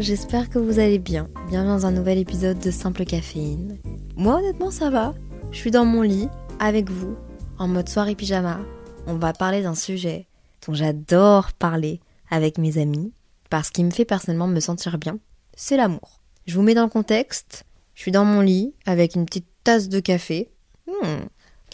J'espère 0.00 0.50
que 0.50 0.58
vous 0.58 0.78
allez 0.78 0.98
bien. 0.98 1.28
Bienvenue 1.48 1.70
dans 1.70 1.86
un 1.86 1.90
nouvel 1.90 2.18
épisode 2.18 2.58
de 2.58 2.70
Simple 2.70 3.04
Caféine. 3.04 3.78
Moi 4.16 4.36
honnêtement 4.36 4.70
ça 4.70 4.90
va. 4.90 5.14
Je 5.50 5.56
suis 5.56 5.70
dans 5.70 5.84
mon 5.84 6.02
lit 6.02 6.28
avec 6.58 6.90
vous, 6.90 7.16
en 7.58 7.68
mode 7.68 7.88
soirée 7.88 8.14
pyjama. 8.14 8.60
On 9.06 9.14
va 9.14 9.32
parler 9.32 9.62
d'un 9.62 9.74
sujet 9.74 10.26
dont 10.66 10.74
j'adore 10.74 11.52
parler 11.52 12.00
avec 12.30 12.58
mes 12.58 12.78
amis, 12.78 13.12
parce 13.50 13.70
qu'il 13.70 13.84
me 13.84 13.90
fait 13.90 14.04
personnellement 14.04 14.48
me 14.48 14.60
sentir 14.60 14.98
bien. 14.98 15.18
C'est 15.54 15.76
l'amour. 15.76 16.20
Je 16.46 16.54
vous 16.54 16.62
mets 16.62 16.74
dans 16.74 16.84
le 16.84 16.90
contexte. 16.90 17.64
Je 17.94 18.02
suis 18.02 18.12
dans 18.12 18.24
mon 18.24 18.40
lit 18.40 18.74
avec 18.84 19.14
une 19.14 19.24
petite 19.24 19.46
tasse 19.64 19.88
de 19.88 20.00
café, 20.00 20.50
Hmm, 20.86 21.26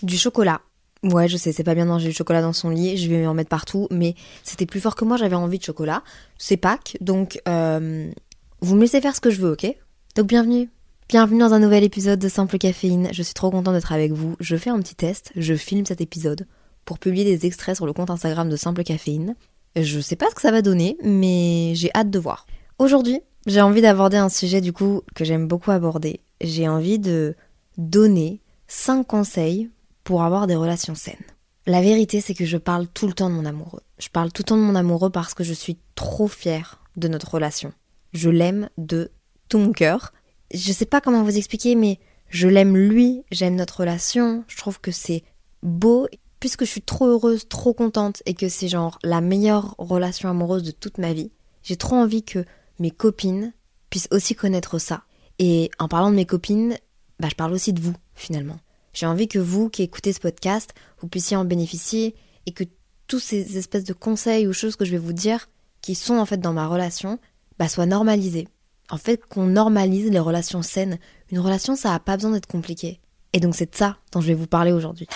du 0.03 0.17
chocolat. 0.17 0.63
Ouais, 1.03 1.27
je 1.27 1.37
sais, 1.37 1.51
c'est 1.51 1.65
pas 1.65 1.75
bien 1.75 1.85
de 1.85 1.91
manger 1.91 2.09
du 2.09 2.15
chocolat 2.15 2.43
dans 2.43 2.53
son 2.53 2.71
lit, 2.71 2.97
je 2.97 3.09
vais 3.09 3.27
en 3.27 3.35
mettre 3.35 3.49
partout, 3.49 3.89
mais 3.91 4.15
c'était 4.45 4.67
plus 4.67 4.81
fort 4.81 4.95
que 4.95 5.05
moi, 5.05 5.17
j'avais 5.17 5.35
envie 5.35 5.59
de 5.59 5.65
chocolat. 5.65 6.05
C'est 6.39 6.57
Pâques, 6.57 6.97
donc 7.01 7.41
euh, 7.49 8.09
vous 8.61 8.77
me 8.77 8.83
laissez 8.83 9.01
faire 9.01 9.17
ce 9.17 9.21
que 9.21 9.31
je 9.31 9.41
veux, 9.41 9.53
ok? 9.53 9.67
Donc 10.15 10.27
bienvenue. 10.29 10.71
Bienvenue 11.09 11.41
dans 11.41 11.55
un 11.55 11.59
nouvel 11.59 11.83
épisode 11.83 12.21
de 12.21 12.29
Simple 12.29 12.57
Caféine. 12.57 13.09
Je 13.13 13.23
suis 13.23 13.35
trop 13.35 13.51
contente 13.51 13.75
d'être 13.75 13.93
avec 13.93 14.13
vous. 14.13 14.37
Je 14.39 14.57
fais 14.57 14.71
un 14.71 14.79
petit 14.79 14.95
test, 14.95 15.33
je 15.35 15.55
filme 15.55 15.85
cet 15.85 16.01
épisode 16.01 16.47
pour 16.85 17.01
publier 17.01 17.25
des 17.25 17.47
extraits 17.47 17.75
sur 17.75 17.85
le 17.85 17.93
compte 17.93 18.11
Instagram 18.11 18.49
de 18.49 18.57
Simple 18.57 18.85
Caféine. 18.85 19.35
Je 19.75 19.99
sais 19.99 20.17
pas 20.17 20.31
ce 20.31 20.37
que 20.37 20.41
ça 20.41 20.53
va 20.53 20.63
donner, 20.63 20.97
mais 21.03 21.73
j'ai 21.75 21.91
hâte 21.97 22.11
de 22.11 22.19
voir. 22.21 22.47
Aujourd'hui, 22.79 23.21
j'ai 23.47 23.61
envie 23.61 23.83
d'aborder 23.83 24.19
un 24.19 24.29
sujet 24.29 24.61
du 24.61 24.73
coup 24.73 25.03
que 25.17 25.25
j'aime 25.25 25.49
beaucoup 25.49 25.73
aborder. 25.73 26.21
J'ai 26.41 26.69
envie 26.69 27.01
de 27.01 27.35
donner 27.77 28.41
5 28.69 29.05
conseils 29.05 29.69
pour 30.05 30.23
avoir 30.23 30.47
des 30.47 30.57
relations 30.57 30.95
saines. 30.95 31.17
La 31.67 31.81
vérité, 31.81 32.21
c'est 32.21 32.35
que 32.35 32.45
je 32.45 32.57
parle 32.57 32.89
tout 32.89 33.07
le 33.07 33.13
temps 33.13 33.31
de 33.31 33.35
mon 33.35 33.45
amoureux. 33.45 33.83
Je 33.99 34.09
parle 34.09 34.33
tout 34.33 34.43
le 34.43 34.47
temps 34.47 34.57
de 34.57 34.63
mon 34.63 34.75
amoureux 34.75 35.11
parce 35.11 35.33
que 35.35 35.45
je 35.45 35.53
suis 35.53 35.79
trop 35.95 36.27
fière 36.27 36.83
de 36.97 37.07
notre 37.09 37.35
relation. 37.35 37.73
Je 38.13 38.31
l'aime 38.31 38.69
de 38.79 39.13
tout 39.49 39.59
mon 39.59 39.73
cœur. 39.73 40.13
Je 40.53 40.73
sais 40.73 40.87
pas 40.87 41.01
comment 41.01 41.23
vous 41.23 41.37
expliquer, 41.37 41.77
mais 41.77 42.01
je 42.29 42.49
l'aime 42.49 42.77
lui, 42.77 43.23
j'aime 43.31 43.55
notre 43.55 43.81
relation. 43.81 44.45
Je 44.49 44.57
trouve 44.57 44.81
que 44.81 44.91
c'est 44.91 45.23
beau. 45.63 46.09
Puisque 46.41 46.65
je 46.65 46.71
suis 46.71 46.83
trop 46.83 47.07
heureuse, 47.07 47.47
trop 47.49 47.73
contente 47.73 48.21
et 48.27 48.35
que 48.35 48.49
c'est 48.49 48.67
genre 48.67 48.99
la 49.05 49.21
meilleure 49.21 49.77
relation 49.79 50.29
amoureuse 50.29 50.65
de 50.65 50.73
toute 50.73 50.99
ma 50.99 51.13
vie, 51.13 51.31
j'ai 51.63 51.77
trop 51.77 51.95
envie 51.95 52.25
que 52.25 52.45
mes 52.81 52.91
copines 52.91 53.53
puissent 53.89 54.09
aussi 54.11 54.35
connaître 54.35 54.81
ça. 54.81 55.05
Et 55.39 55.71
en 55.79 55.87
parlant 55.87 56.11
de 56.11 56.17
mes 56.17 56.27
copines, 56.27 56.77
bah, 57.21 57.29
je 57.31 57.37
parle 57.37 57.53
aussi 57.53 57.73
de 57.73 57.81
vous, 57.81 57.95
finalement. 58.15 58.59
J'ai 58.93 59.07
envie 59.07 59.29
que 59.29 59.39
vous 59.39 59.71
qui 59.71 59.83
écoutez 59.83 60.13
ce 60.13 60.21
podcast, 60.21 60.75
vous 61.01 61.09
puissiez 61.09 61.37
en 61.37 61.45
bénéficier 61.45 62.15
et 62.47 62.53
que 62.53 62.65
tous 63.07 63.21
ces 63.21 63.57
espèces 63.59 63.85
de 63.85 63.93
conseils 63.93 64.47
ou 64.47 64.53
choses 64.53 64.77
que 64.77 64.85
je 64.85 64.91
vais 64.91 64.99
vous 64.99 65.13
dire, 65.13 65.49
qui 65.81 65.95
sont 65.95 66.17
en 66.17 66.27
fait 66.27 66.39
dans 66.39 66.53
ma 66.53 66.67
relation, 66.67 67.19
bah, 67.59 67.69
soient 67.69 67.87
normalisés. 67.87 68.49
En 68.91 68.99
fait, 68.99 69.25
qu'on 69.25 69.47
normalise 69.47 70.11
les 70.11 70.19
relations 70.19 70.63
saines. 70.63 70.99
Une 71.31 71.39
relation, 71.39 71.77
ça 71.77 71.91
n'a 71.91 72.01
pas 72.01 72.17
besoin 72.17 72.33
d'être 72.33 72.47
compliqué. 72.47 73.01
Et 73.33 73.41
donc 73.41 73.55
c'est 73.55 73.71
de 73.71 73.77
ça 73.77 73.97
dont 74.13 74.21
je 74.21 74.29
vais 74.29 74.35
vous 74.35 74.47
parler 74.47 74.73
aujourd'hui. 74.73 75.07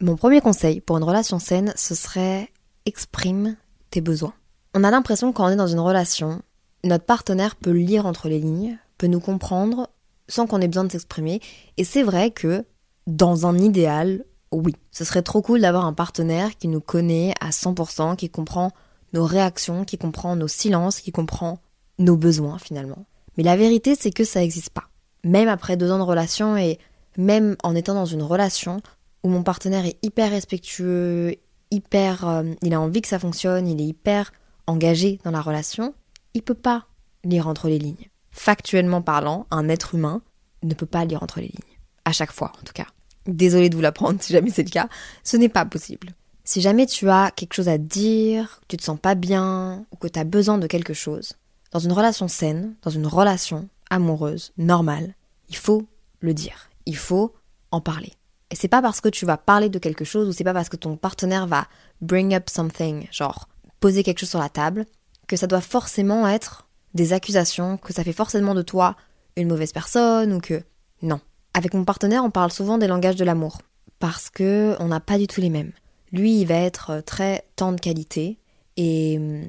Mon 0.00 0.14
premier 0.14 0.40
conseil 0.40 0.80
pour 0.80 0.96
une 0.96 1.04
relation 1.04 1.40
saine, 1.40 1.72
ce 1.76 1.96
serait 1.96 2.48
exprime 2.86 3.56
tes 3.90 4.00
besoins. 4.00 4.34
On 4.74 4.84
a 4.84 4.90
l'impression 4.92 5.32
quand 5.32 5.46
on 5.46 5.50
est 5.50 5.56
dans 5.56 5.66
une 5.66 5.80
relation, 5.80 6.42
notre 6.84 7.04
partenaire 7.04 7.56
peut 7.56 7.72
lire 7.72 8.06
entre 8.06 8.28
les 8.28 8.38
lignes, 8.38 8.78
peut 8.96 9.08
nous 9.08 9.18
comprendre 9.18 9.90
sans 10.28 10.46
qu'on 10.46 10.60
ait 10.60 10.68
besoin 10.68 10.84
de 10.84 10.92
s'exprimer. 10.92 11.40
Et 11.76 11.84
c'est 11.84 12.02
vrai 12.02 12.30
que 12.30 12.64
dans 13.06 13.46
un 13.46 13.58
idéal, 13.58 14.24
oui, 14.52 14.74
ce 14.90 15.04
serait 15.04 15.22
trop 15.22 15.42
cool 15.42 15.60
d'avoir 15.60 15.86
un 15.86 15.92
partenaire 15.92 16.56
qui 16.56 16.68
nous 16.68 16.80
connaît 16.80 17.34
à 17.40 17.50
100%, 17.50 18.16
qui 18.16 18.30
comprend 18.30 18.72
nos 19.12 19.24
réactions, 19.24 19.84
qui 19.84 19.98
comprend 19.98 20.36
nos 20.36 20.48
silences, 20.48 21.00
qui 21.00 21.12
comprend 21.12 21.58
nos 21.98 22.16
besoins 22.16 22.58
finalement. 22.58 23.06
Mais 23.36 23.42
la 23.42 23.56
vérité, 23.56 23.94
c'est 23.98 24.10
que 24.10 24.24
ça 24.24 24.40
n'existe 24.40 24.70
pas. 24.70 24.88
Même 25.24 25.48
après 25.48 25.76
deux 25.76 25.90
ans 25.90 25.98
de 25.98 26.02
relation 26.02 26.56
et 26.56 26.78
même 27.16 27.56
en 27.62 27.74
étant 27.74 27.94
dans 27.94 28.04
une 28.04 28.22
relation 28.22 28.80
où 29.24 29.28
mon 29.28 29.42
partenaire 29.42 29.84
est 29.84 29.98
hyper 30.02 30.30
respectueux, 30.30 31.34
hyper, 31.70 32.28
euh, 32.28 32.44
il 32.62 32.74
a 32.74 32.80
envie 32.80 33.00
que 33.00 33.08
ça 33.08 33.18
fonctionne, 33.18 33.66
il 33.66 33.80
est 33.80 33.86
hyper 33.86 34.32
engagé 34.66 35.18
dans 35.24 35.30
la 35.30 35.40
relation, 35.40 35.94
il 36.34 36.42
peut 36.42 36.54
pas 36.54 36.86
lire 37.24 37.48
entre 37.48 37.68
les 37.68 37.78
lignes. 37.78 38.08
Factuellement 38.38 39.02
parlant, 39.02 39.48
un 39.50 39.68
être 39.68 39.96
humain 39.96 40.22
ne 40.62 40.72
peut 40.72 40.86
pas 40.86 41.04
lire 41.04 41.24
entre 41.24 41.40
les 41.40 41.48
lignes. 41.48 41.78
À 42.04 42.12
chaque 42.12 42.30
fois, 42.30 42.52
en 42.60 42.64
tout 42.64 42.72
cas. 42.72 42.86
Désolée 43.26 43.68
de 43.68 43.74
vous 43.74 43.82
l'apprendre 43.82 44.22
si 44.22 44.32
jamais 44.32 44.50
c'est 44.50 44.62
le 44.62 44.70
cas. 44.70 44.88
Ce 45.24 45.36
n'est 45.36 45.48
pas 45.48 45.64
possible. 45.64 46.14
Si 46.44 46.60
jamais 46.60 46.86
tu 46.86 47.10
as 47.10 47.32
quelque 47.32 47.54
chose 47.54 47.68
à 47.68 47.78
dire, 47.78 48.60
que 48.60 48.68
tu 48.68 48.76
te 48.76 48.84
sens 48.84 48.98
pas 48.98 49.16
bien, 49.16 49.84
ou 49.90 49.96
que 49.96 50.06
tu 50.06 50.20
as 50.20 50.24
besoin 50.24 50.56
de 50.56 50.68
quelque 50.68 50.94
chose, 50.94 51.32
dans 51.72 51.80
une 51.80 51.90
relation 51.90 52.28
saine, 52.28 52.76
dans 52.82 52.92
une 52.92 53.08
relation 53.08 53.68
amoureuse, 53.90 54.52
normale, 54.56 55.14
il 55.48 55.56
faut 55.56 55.88
le 56.20 56.32
dire. 56.32 56.70
Il 56.86 56.96
faut 56.96 57.34
en 57.72 57.80
parler. 57.80 58.12
Et 58.50 58.56
c'est 58.56 58.68
pas 58.68 58.80
parce 58.80 59.00
que 59.00 59.08
tu 59.08 59.26
vas 59.26 59.36
parler 59.36 59.68
de 59.68 59.80
quelque 59.80 60.04
chose 60.04 60.28
ou 60.28 60.32
c'est 60.32 60.44
pas 60.44 60.54
parce 60.54 60.68
que 60.68 60.76
ton 60.76 60.96
partenaire 60.96 61.48
va 61.48 61.66
bring 62.00 62.36
up 62.36 62.48
something, 62.48 63.08
genre 63.10 63.48
poser 63.80 64.04
quelque 64.04 64.20
chose 64.20 64.30
sur 64.30 64.38
la 64.38 64.48
table, 64.48 64.86
que 65.26 65.36
ça 65.36 65.48
doit 65.48 65.60
forcément 65.60 66.28
être 66.28 66.67
des 66.98 67.12
accusations, 67.14 67.78
que 67.78 67.92
ça 67.92 68.04
fait 68.04 68.12
forcément 68.12 68.54
de 68.54 68.62
toi 68.62 68.96
une 69.36 69.48
mauvaise 69.48 69.72
personne 69.72 70.32
ou 70.32 70.40
que 70.40 70.62
non. 71.00 71.20
Avec 71.54 71.72
mon 71.74 71.84
partenaire, 71.84 72.24
on 72.24 72.30
parle 72.30 72.52
souvent 72.52 72.76
des 72.76 72.86
langages 72.86 73.16
de 73.16 73.24
l'amour 73.24 73.58
parce 73.98 74.30
que 74.30 74.76
on 74.80 74.88
n'a 74.88 75.00
pas 75.00 75.18
du 75.18 75.26
tout 75.26 75.40
les 75.40 75.50
mêmes. 75.50 75.72
Lui, 76.12 76.40
il 76.40 76.46
va 76.46 76.56
être 76.56 77.02
très 77.04 77.44
temps 77.56 77.72
de 77.72 77.80
qualité 77.80 78.38
et 78.76 79.16
hum, 79.18 79.44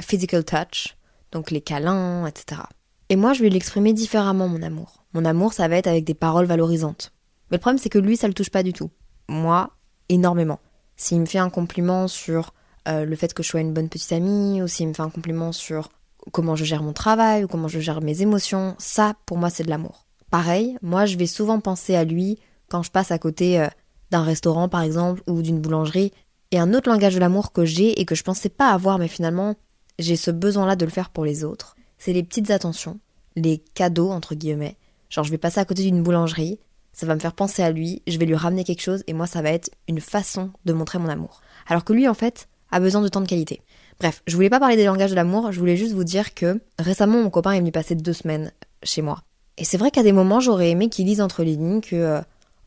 physical 0.00 0.44
touch, 0.44 0.96
donc 1.32 1.50
les 1.50 1.60
câlins, 1.60 2.26
etc. 2.26 2.62
Et 3.08 3.16
moi, 3.16 3.32
je 3.32 3.42
vais 3.42 3.50
l'exprimer 3.50 3.92
différemment, 3.92 4.48
mon 4.48 4.62
amour. 4.62 5.04
Mon 5.12 5.24
amour, 5.24 5.52
ça 5.52 5.68
va 5.68 5.76
être 5.76 5.86
avec 5.86 6.04
des 6.04 6.14
paroles 6.14 6.46
valorisantes. 6.46 7.12
Mais 7.50 7.58
le 7.58 7.60
problème, 7.60 7.78
c'est 7.78 7.90
que 7.90 7.98
lui, 7.98 8.16
ça 8.16 8.26
le 8.26 8.34
touche 8.34 8.50
pas 8.50 8.62
du 8.62 8.72
tout. 8.72 8.90
Moi, 9.28 9.70
énormément. 10.08 10.60
S'il 10.96 11.20
me 11.20 11.26
fait 11.26 11.38
un 11.38 11.50
compliment 11.50 12.08
sur 12.08 12.54
euh, 12.88 13.04
le 13.04 13.16
fait 13.16 13.32
que 13.32 13.42
je 13.42 13.48
sois 13.48 13.60
une 13.60 13.72
bonne 13.72 13.88
petite 13.88 14.12
amie, 14.12 14.62
ou 14.62 14.68
s'il 14.68 14.88
me 14.88 14.94
fait 14.94 15.02
un 15.02 15.10
compliment 15.10 15.52
sur 15.52 15.90
comment 16.32 16.56
je 16.56 16.64
gère 16.64 16.82
mon 16.82 16.92
travail, 16.92 17.44
ou 17.44 17.48
comment 17.48 17.68
je 17.68 17.80
gère 17.80 18.00
mes 18.00 18.22
émotions, 18.22 18.74
ça, 18.78 19.14
pour 19.26 19.38
moi, 19.38 19.50
c'est 19.50 19.64
de 19.64 19.70
l'amour. 19.70 20.06
Pareil, 20.30 20.76
moi, 20.82 21.06
je 21.06 21.16
vais 21.16 21.26
souvent 21.26 21.60
penser 21.60 21.94
à 21.94 22.04
lui 22.04 22.38
quand 22.68 22.82
je 22.82 22.90
passe 22.90 23.10
à 23.10 23.18
côté 23.18 23.60
euh, 23.60 23.68
d'un 24.10 24.22
restaurant, 24.22 24.68
par 24.68 24.82
exemple, 24.82 25.22
ou 25.28 25.42
d'une 25.42 25.60
boulangerie. 25.60 26.12
Et 26.50 26.58
un 26.58 26.74
autre 26.74 26.90
langage 26.90 27.14
de 27.14 27.20
l'amour 27.20 27.52
que 27.52 27.64
j'ai 27.64 28.00
et 28.00 28.04
que 28.04 28.14
je 28.14 28.22
pensais 28.22 28.48
pas 28.48 28.70
avoir, 28.70 28.98
mais 28.98 29.08
finalement, 29.08 29.54
j'ai 29.98 30.16
ce 30.16 30.30
besoin-là 30.30 30.76
de 30.76 30.84
le 30.84 30.90
faire 30.90 31.10
pour 31.10 31.24
les 31.24 31.44
autres, 31.44 31.76
c'est 31.98 32.12
les 32.12 32.22
petites 32.22 32.50
attentions, 32.50 32.98
les 33.36 33.58
cadeaux, 33.58 34.10
entre 34.10 34.34
guillemets. 34.34 34.76
Genre, 35.08 35.24
je 35.24 35.30
vais 35.30 35.38
passer 35.38 35.60
à 35.60 35.64
côté 35.64 35.82
d'une 35.82 36.02
boulangerie, 36.02 36.58
ça 36.92 37.06
va 37.06 37.14
me 37.14 37.20
faire 37.20 37.34
penser 37.34 37.62
à 37.62 37.70
lui, 37.70 38.02
je 38.06 38.18
vais 38.18 38.26
lui 38.26 38.34
ramener 38.34 38.64
quelque 38.64 38.82
chose, 38.82 39.04
et 39.06 39.12
moi, 39.12 39.26
ça 39.26 39.42
va 39.42 39.50
être 39.50 39.70
une 39.88 40.00
façon 40.00 40.50
de 40.64 40.72
montrer 40.72 40.98
mon 40.98 41.08
amour. 41.08 41.40
Alors 41.66 41.84
que 41.84 41.92
lui, 41.92 42.08
en 42.08 42.14
fait, 42.14 42.48
a 42.74 42.80
besoin 42.80 43.00
de 43.02 43.08
temps 43.08 43.20
de 43.20 43.26
qualité. 43.26 43.62
Bref, 44.00 44.22
je 44.26 44.34
voulais 44.34 44.50
pas 44.50 44.58
parler 44.58 44.76
des 44.76 44.84
langages 44.84 45.10
de 45.10 45.14
l'amour, 45.14 45.52
je 45.52 45.60
voulais 45.60 45.76
juste 45.76 45.92
vous 45.92 46.02
dire 46.02 46.34
que 46.34 46.60
récemment, 46.78 47.22
mon 47.22 47.30
copain 47.30 47.52
est 47.52 47.60
venu 47.60 47.70
passer 47.70 47.94
deux 47.94 48.12
semaines 48.12 48.52
chez 48.82 49.00
moi. 49.00 49.22
Et 49.56 49.64
c'est 49.64 49.76
vrai 49.76 49.92
qu'à 49.92 50.02
des 50.02 50.10
moments, 50.10 50.40
j'aurais 50.40 50.70
aimé 50.70 50.88
qu'il 50.88 51.06
lise 51.06 51.20
entre 51.20 51.44
les 51.44 51.54
lignes 51.54 51.80
que, 51.80 51.94
euh, 51.94 52.20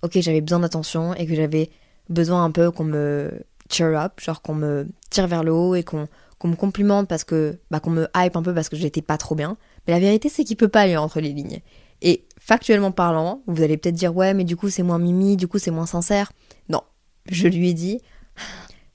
ok, 0.04 0.18
j'avais 0.22 0.40
besoin 0.40 0.60
d'attention 0.60 1.14
et 1.14 1.28
que 1.28 1.36
j'avais 1.36 1.70
besoin 2.10 2.46
un 2.46 2.52
peu 2.52 2.72
qu'on 2.72 2.86
me 2.86 3.32
cheer 3.70 3.94
up, 4.00 4.22
genre 4.22 4.42
qu'on 4.42 4.56
me 4.56 4.88
tire 5.10 5.28
vers 5.28 5.44
le 5.44 5.52
haut 5.52 5.76
et 5.76 5.84
qu'on 5.84 6.08
qu'on 6.40 6.50
me 6.50 6.56
complimente 6.56 7.08
parce 7.08 7.24
que, 7.24 7.58
bah, 7.72 7.80
qu'on 7.80 7.90
me 7.90 8.08
hype 8.16 8.36
un 8.36 8.44
peu 8.44 8.54
parce 8.54 8.70
que 8.70 8.76
j'étais 8.76 9.02
pas 9.02 9.18
trop 9.18 9.34
bien. 9.34 9.58
Mais 9.88 9.94
la 9.94 10.00
vérité, 10.00 10.30
c'est 10.30 10.44
qu'il 10.44 10.56
peut 10.56 10.68
pas 10.68 10.86
lire 10.86 11.02
entre 11.02 11.20
les 11.20 11.34
lignes. 11.34 11.62
Et 12.04 12.26
factuellement 12.40 12.92
parlant, 12.92 13.42
vous 13.48 13.64
allez 13.64 13.76
peut-être 13.76 13.96
dire, 13.96 14.16
ouais, 14.16 14.36
mais 14.36 14.44
du 14.44 14.56
coup, 14.56 14.70
c'est 14.70 14.84
moins 14.84 15.00
mimi, 15.00 15.36
du 15.36 15.48
coup, 15.48 15.58
c'est 15.58 15.72
moins 15.72 15.88
sincère. 15.88 16.32
Non. 16.70 16.82
Je 17.28 17.48
lui 17.48 17.70
ai 17.70 17.74
dit, 17.74 18.02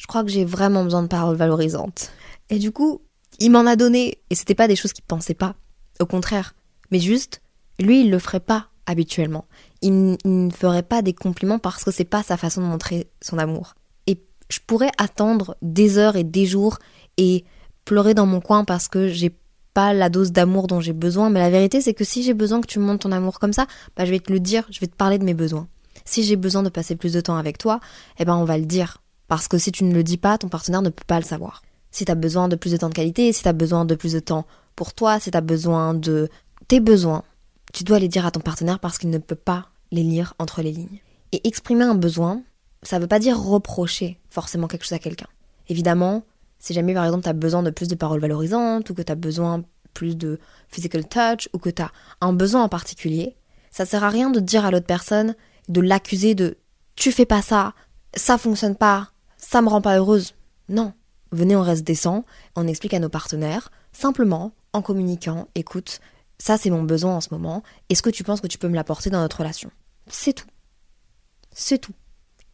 je 0.03 0.09
crois 0.09 0.25
que 0.25 0.31
j'ai 0.31 0.45
vraiment 0.45 0.83
besoin 0.83 1.05
de 1.05 1.07
paroles 1.07 1.37
valorisantes. 1.37 2.11
Et 2.51 2.59
du 2.59 2.73
coup, 2.73 3.03
il 3.39 3.53
m'en 3.53 3.67
a 3.67 3.77
donné, 3.77 4.19
et 4.31 4.35
c'était 4.35 4.57
pas 4.57 4.67
des 4.67 4.75
choses 4.75 4.93
qu'il 4.93 5.05
pensait 5.05 5.33
pas. 5.33 5.55
Au 6.01 6.07
contraire. 6.07 6.57
Mais 6.91 6.99
juste, 6.99 7.41
Lui, 7.79 8.01
il 8.01 8.11
le 8.11 8.19
ferait 8.19 8.41
pas 8.41 8.67
habituellement. 8.87 9.47
Il, 9.81 10.19
ne 10.25 10.51
ferait 10.51 10.83
pas 10.83 11.03
des 11.03 11.13
compliments 11.13 11.61
parce 11.61 11.85
que 11.85 11.93
c'est 11.93 12.05
pas 12.05 12.25
sa 12.25 12.37
façon 12.37 12.63
de 12.63 12.67
montrer 12.67 13.09
son 13.21 13.39
amour. 13.39 13.75
Et 14.09 14.21
je 14.51 14.59
pourrais 14.67 14.91
attendre 14.99 15.57
des 15.63 15.99
heures 15.99 16.17
et 16.17 16.25
des 16.25 16.47
jours 16.47 16.79
et 17.17 17.45
pleurer 17.85 18.15
dans 18.15 18.27
mon 18.27 18.41
coin 18.41 18.65
parce 18.65 18.89
que 18.89 19.07
j'ai 19.07 19.33
pas 19.73 19.95
la 19.95 20.09
dose 20.09 20.33
d'amour 20.33 20.67
dont 20.67 20.81
j'ai 20.81 20.93
besoin, 20.93 21.31
mais 21.31 21.41
la 21.41 21.49
vérité 21.49 21.81
c'est 21.81 21.95
que 21.95 22.05
si 22.05 22.23
j'ai 22.23 22.35
besoin 22.35 22.61
que 22.61 22.67
tu 22.67 22.79
me 22.79 22.85
montres 22.85 23.05
ton 23.05 23.13
amour 23.13 23.39
comme 23.39 23.53
ça, 23.53 23.67
bah 23.97 24.05
je 24.05 24.11
vais 24.11 24.21
te 24.21 24.33
le 24.33 24.41
dire, 24.41 24.67
je 24.71 24.81
vais 24.81 24.87
te 24.87 24.97
parler 24.97 25.19
de 25.19 25.25
mes 25.25 25.35
besoins. 25.35 25.69
Si 26.05 26.25
j'ai 26.25 26.37
besoin 26.37 26.63
de 26.63 26.69
passer 26.69 26.97
plus 26.97 27.13
de 27.13 27.21
temps 27.21 27.37
avec 27.37 27.57
toi, 27.57 27.81
eh 28.19 28.25
ben 28.25 28.37
on 28.37 28.45
va 28.45 28.59
le 28.59 28.67
dire. 28.67 29.02
Parce 29.33 29.49
que 29.49 29.57
si 29.57 29.73
tu 29.73 29.85
ne 29.85 29.95
le 29.95 30.05
dis 30.05 30.19
pas, 30.19 30.37
ton 30.37 30.49
partenaire 30.49 30.83
ne 30.83 30.91
peut 30.91 31.07
pas 31.07 31.19
le 31.19 31.25
savoir. 31.25 31.63
Si 31.91 32.05
t'as 32.05 32.15
besoin 32.15 32.49
de 32.49 32.55
plus 32.55 32.73
de 32.73 32.77
temps 32.77 32.91
de 32.91 32.95
qualité, 32.95 33.33
si 33.33 33.43
t'as 33.43 33.55
besoin 33.55 33.87
de 33.87 33.95
plus 33.95 34.13
de 34.13 34.21
temps 34.21 34.47
pour 34.77 34.93
toi, 34.93 35.21
si 35.21 35.31
t'as 35.31 35.41
besoin 35.41 35.95
de 35.95 36.29
tes 36.69 36.81
besoins, 36.81 37.25
tu 37.73 37.83
dois 37.83 37.99
les 37.99 38.09
dire 38.09 38.27
à 38.27 38.31
ton 38.31 38.41
partenaire 38.41 38.79
parce 38.79 38.99
qu'il 38.99 39.09
ne 39.09 39.17
peut 39.17 39.35
pas 39.35 39.71
les 39.91 40.03
lire 40.03 40.35
entre 40.39 40.61
les 40.61 40.71
lignes. 40.71 41.01
Et 41.33 41.49
exprimer 41.49 41.85
un 41.85 41.95
besoin, 41.95 42.43
ça 42.83 42.99
veut 42.99 43.07
pas 43.07 43.19
dire 43.19 43.43
reprocher 43.43 44.21
forcément 44.29 44.69
quelque 44.69 44.85
chose 44.85 44.93
à 44.93 44.99
quelqu'un. 44.99 45.29
Évidemment, 45.67 46.25
si 46.59 46.75
jamais 46.75 46.93
par 46.93 47.07
exemple 47.07 47.23
tu 47.23 47.31
as 47.31 47.33
besoin 47.33 47.63
de 47.63 47.71
plus 47.71 47.89
de 47.89 47.95
paroles 47.95 48.21
valorisantes 48.21 48.91
ou 48.91 48.95
que 48.95 49.01
tu 49.01 49.13
as 49.13 49.15
besoin 49.15 49.65
plus 49.95 50.19
de 50.19 50.41
physical 50.69 51.09
touch 51.09 51.49
ou 51.55 51.59
que 51.59 51.71
tu 51.71 51.81
as 51.81 51.91
un 52.21 52.35
besoin 52.35 52.65
en 52.65 52.69
particulier, 52.69 53.35
ça 53.71 53.87
sert 53.87 54.05
à 54.05 54.11
rien 54.11 54.29
de 54.29 54.41
dire 54.41 54.67
à 54.67 54.71
l'autre 54.71 54.85
personne 54.85 55.35
de 55.71 55.81
l'accuser 55.81 56.35
de 56.35 56.59
tu 56.97 57.13
fais 57.13 57.25
pas 57.25 57.41
ça, 57.41 57.73
ça 58.15 58.37
fonctionne 58.37 58.77
pas, 58.77 59.09
ça 59.43 59.61
me 59.61 59.69
rend 59.69 59.83
pas 59.83 59.99
heureuse. 59.99 60.35
Non. 60.69 60.95
Venez, 61.33 61.57
on 61.57 61.63
reste 61.63 61.85
décent, 61.85 62.25
on 62.57 62.67
explique 62.67 62.95
à 62.95 62.99
nos 62.99 63.09
partenaires, 63.09 63.71
simplement, 63.93 64.53
en 64.73 64.83
communiquant, 64.83 65.49
écoute, 65.55 66.01
ça 66.39 66.59
c'est 66.59 66.69
mon 66.69 66.83
besoin 66.83 67.17
en 67.17 67.21
ce 67.23 67.29
moment, 67.31 67.63
est-ce 67.89 68.03
que 68.03 68.11
tu 68.11 68.23
penses 68.23 68.43
que 68.43 68.47
tu 68.47 68.59
peux 68.59 68.69
me 68.69 68.75
l'apporter 68.75 69.09
dans 69.09 69.21
notre 69.21 69.39
relation? 69.39 69.71
C'est 70.09 70.35
tout. 70.35 70.47
C'est 71.51 71.79
tout. 71.79 71.95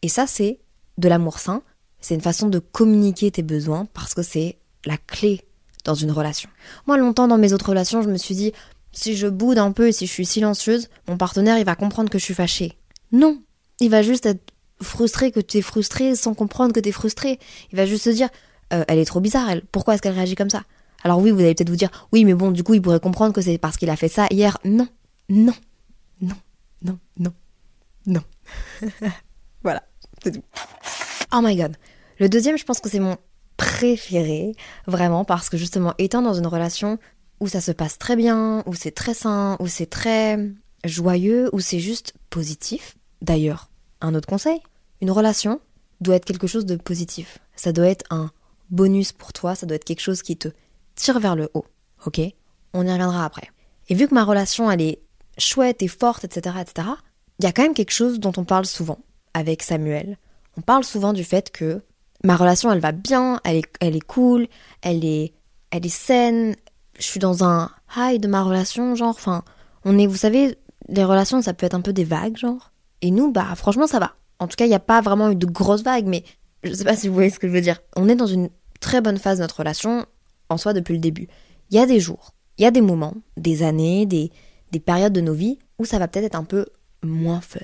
Et 0.01 0.07
ça 0.07 0.27
c'est 0.27 0.61
de 0.97 1.09
l'amour 1.09 1.39
sain, 1.39 1.61
c'est 1.99 2.15
une 2.15 2.21
façon 2.21 2.47
de 2.47 2.59
communiquer 2.59 3.31
tes 3.31 3.43
besoins 3.43 3.85
parce 3.93 4.13
que 4.13 4.21
c'est 4.21 4.57
la 4.85 4.97
clé 4.97 5.45
dans 5.83 5.95
une 5.95 6.11
relation. 6.11 6.49
Moi, 6.87 6.97
longtemps 6.97 7.27
dans 7.27 7.37
mes 7.37 7.51
autres 7.51 7.69
relations, 7.69 8.01
je 8.01 8.09
me 8.09 8.17
suis 8.17 8.35
dit, 8.35 8.53
si 8.93 9.15
je 9.15 9.27
boude 9.27 9.57
un 9.57 9.73
peu 9.73 9.89
et 9.89 9.91
si 9.91 10.07
je 10.07 10.11
suis 10.11 10.25
silencieuse, 10.25 10.89
mon 11.07 11.17
partenaire, 11.17 11.57
il 11.57 11.65
va 11.65 11.75
comprendre 11.75 12.09
que 12.09 12.17
je 12.17 12.23
suis 12.23 12.33
fâchée. 12.33 12.77
Non, 13.11 13.41
il 13.79 13.89
va 13.89 14.03
juste 14.03 14.25
être 14.25 14.53
frustré 14.81 15.31
que 15.31 15.39
tu 15.39 15.57
es 15.57 15.61
frustré 15.61 16.15
sans 16.15 16.33
comprendre 16.33 16.73
que 16.73 16.79
tu 16.79 16.89
es 16.89 16.91
frustré. 16.91 17.39
Il 17.71 17.77
va 17.77 17.85
juste 17.85 18.05
se 18.05 18.09
dire, 18.09 18.29
euh, 18.73 18.83
elle 18.87 18.99
est 18.99 19.05
trop 19.05 19.19
bizarre, 19.19 19.49
elle. 19.49 19.63
Pourquoi 19.71 19.93
est-ce 19.93 20.01
qu'elle 20.01 20.13
réagit 20.13 20.35
comme 20.35 20.49
ça? 20.49 20.63
Alors 21.03 21.19
oui, 21.19 21.31
vous 21.31 21.39
allez 21.39 21.55
peut-être 21.55 21.69
vous 21.69 21.75
dire, 21.75 21.89
oui, 22.11 22.25
mais 22.25 22.33
bon, 22.33 22.51
du 22.51 22.63
coup, 22.63 22.73
il 22.73 22.81
pourrait 22.81 22.99
comprendre 22.99 23.33
que 23.33 23.41
c'est 23.41 23.57
parce 23.57 23.77
qu'il 23.77 23.89
a 23.89 23.95
fait 23.95 24.07
ça 24.07 24.27
hier. 24.31 24.57
Non, 24.65 24.87
non, 25.29 25.53
non, 26.21 26.35
non, 26.81 26.99
non, 27.17 27.33
non. 28.05 28.21
voilà, 29.63 29.83
c'est 30.23 30.31
tout. 30.31 30.43
Oh 31.33 31.39
my 31.41 31.55
god. 31.55 31.75
Le 32.19 32.27
deuxième, 32.27 32.57
je 32.57 32.65
pense 32.65 32.79
que 32.79 32.89
c'est 32.89 32.99
mon 32.99 33.17
préféré, 33.55 34.55
vraiment, 34.87 35.25
parce 35.25 35.49
que 35.49 35.57
justement, 35.57 35.93
étant 35.97 36.21
dans 36.21 36.33
une 36.33 36.47
relation 36.47 36.97
où 37.39 37.47
ça 37.47 37.61
se 37.61 37.71
passe 37.71 37.97
très 37.97 38.15
bien, 38.15 38.63
où 38.65 38.73
c'est 38.73 38.91
très 38.91 39.13
sain, 39.13 39.55
où 39.59 39.67
c'est 39.67 39.85
très 39.85 40.37
joyeux, 40.83 41.49
où 41.53 41.59
c'est 41.59 41.79
juste 41.79 42.13
positif. 42.29 42.97
D'ailleurs, 43.21 43.68
un 44.01 44.15
autre 44.15 44.27
conseil, 44.27 44.59
une 45.01 45.11
relation 45.11 45.59
doit 46.01 46.15
être 46.15 46.25
quelque 46.25 46.47
chose 46.47 46.65
de 46.65 46.75
positif. 46.75 47.39
Ça 47.55 47.71
doit 47.71 47.87
être 47.87 48.05
un 48.09 48.31
bonus 48.69 49.11
pour 49.11 49.33
toi, 49.33 49.55
ça 49.55 49.65
doit 49.65 49.75
être 49.75 49.85
quelque 49.85 50.01
chose 50.01 50.21
qui 50.21 50.37
te 50.37 50.49
tire 50.95 51.19
vers 51.19 51.35
le 51.35 51.49
haut. 51.53 51.65
Ok? 52.05 52.21
On 52.73 52.85
y 52.85 52.91
reviendra 52.91 53.25
après. 53.25 53.49
Et 53.89 53.95
vu 53.95 54.07
que 54.07 54.13
ma 54.13 54.23
relation, 54.23 54.69
elle 54.69 54.81
est 54.81 54.99
chouette 55.37 55.81
et 55.81 55.87
forte, 55.87 56.23
etc., 56.23 56.57
etc., 56.61 56.87
il 57.39 57.45
y 57.45 57.47
a 57.47 57.51
quand 57.51 57.63
même 57.63 57.73
quelque 57.73 57.91
chose 57.93 58.19
dont 58.19 58.33
on 58.37 58.43
parle 58.43 58.65
souvent 58.65 58.99
avec 59.33 59.63
Samuel. 59.63 60.17
On 60.57 60.61
parle 60.61 60.83
souvent 60.83 61.13
du 61.13 61.23
fait 61.23 61.51
que 61.51 61.81
ma 62.23 62.35
relation, 62.35 62.71
elle 62.71 62.81
va 62.81 62.91
bien, 62.91 63.39
elle 63.45 63.61
est, 63.79 64.05
cool, 64.05 64.47
elle 64.81 65.05
est, 65.05 65.33
elle 65.71 65.85
est 65.85 65.89
saine. 65.89 66.55
Je 66.97 67.03
suis 67.03 67.19
dans 67.19 67.45
un 67.45 67.71
high 67.95 68.19
de 68.19 68.27
ma 68.27 68.43
relation, 68.43 68.93
genre, 68.95 69.09
enfin, 69.09 69.43
on 69.85 69.97
est, 69.97 70.05
vous 70.05 70.17
savez, 70.17 70.57
les 70.89 71.03
relations, 71.05 71.41
ça 71.41 71.53
peut 71.53 71.65
être 71.65 71.75
un 71.75 71.81
peu 71.81 71.93
des 71.93 72.03
vagues, 72.03 72.37
genre. 72.37 72.71
Et 73.01 73.11
nous, 73.11 73.31
bah, 73.31 73.55
franchement, 73.55 73.87
ça 73.87 73.99
va. 73.99 74.15
En 74.39 74.47
tout 74.47 74.55
cas, 74.55 74.65
il 74.65 74.69
n'y 74.69 74.75
a 74.75 74.79
pas 74.79 75.01
vraiment 75.01 75.29
eu 75.29 75.35
de 75.35 75.45
grosses 75.45 75.83
vagues, 75.83 76.07
mais 76.07 76.23
je 76.63 76.73
sais 76.73 76.83
pas 76.83 76.95
si 76.95 77.07
vous 77.07 77.13
voyez 77.13 77.29
ce 77.29 77.39
que 77.39 77.47
je 77.47 77.53
veux 77.53 77.61
dire. 77.61 77.81
On 77.95 78.09
est 78.09 78.15
dans 78.15 78.27
une 78.27 78.49
très 78.79 79.01
bonne 79.01 79.17
phase 79.17 79.37
de 79.37 79.43
notre 79.43 79.59
relation, 79.59 80.05
en 80.49 80.57
soi, 80.57 80.73
depuis 80.73 80.93
le 80.93 80.99
début. 80.99 81.27
Il 81.69 81.77
y 81.77 81.79
a 81.79 81.85
des 81.85 81.99
jours, 81.99 82.33
il 82.57 82.63
y 82.63 82.65
a 82.65 82.71
des 82.71 82.81
moments, 82.81 83.15
des 83.37 83.63
années, 83.63 84.05
des, 84.05 84.31
des 84.71 84.79
périodes 84.79 85.13
de 85.13 85.21
nos 85.21 85.33
vies 85.33 85.59
où 85.77 85.85
ça 85.85 85.99
va 85.99 86.07
peut-être 86.07 86.25
être 86.25 86.35
un 86.35 86.43
peu 86.43 86.65
moins 87.03 87.41
fun. 87.41 87.59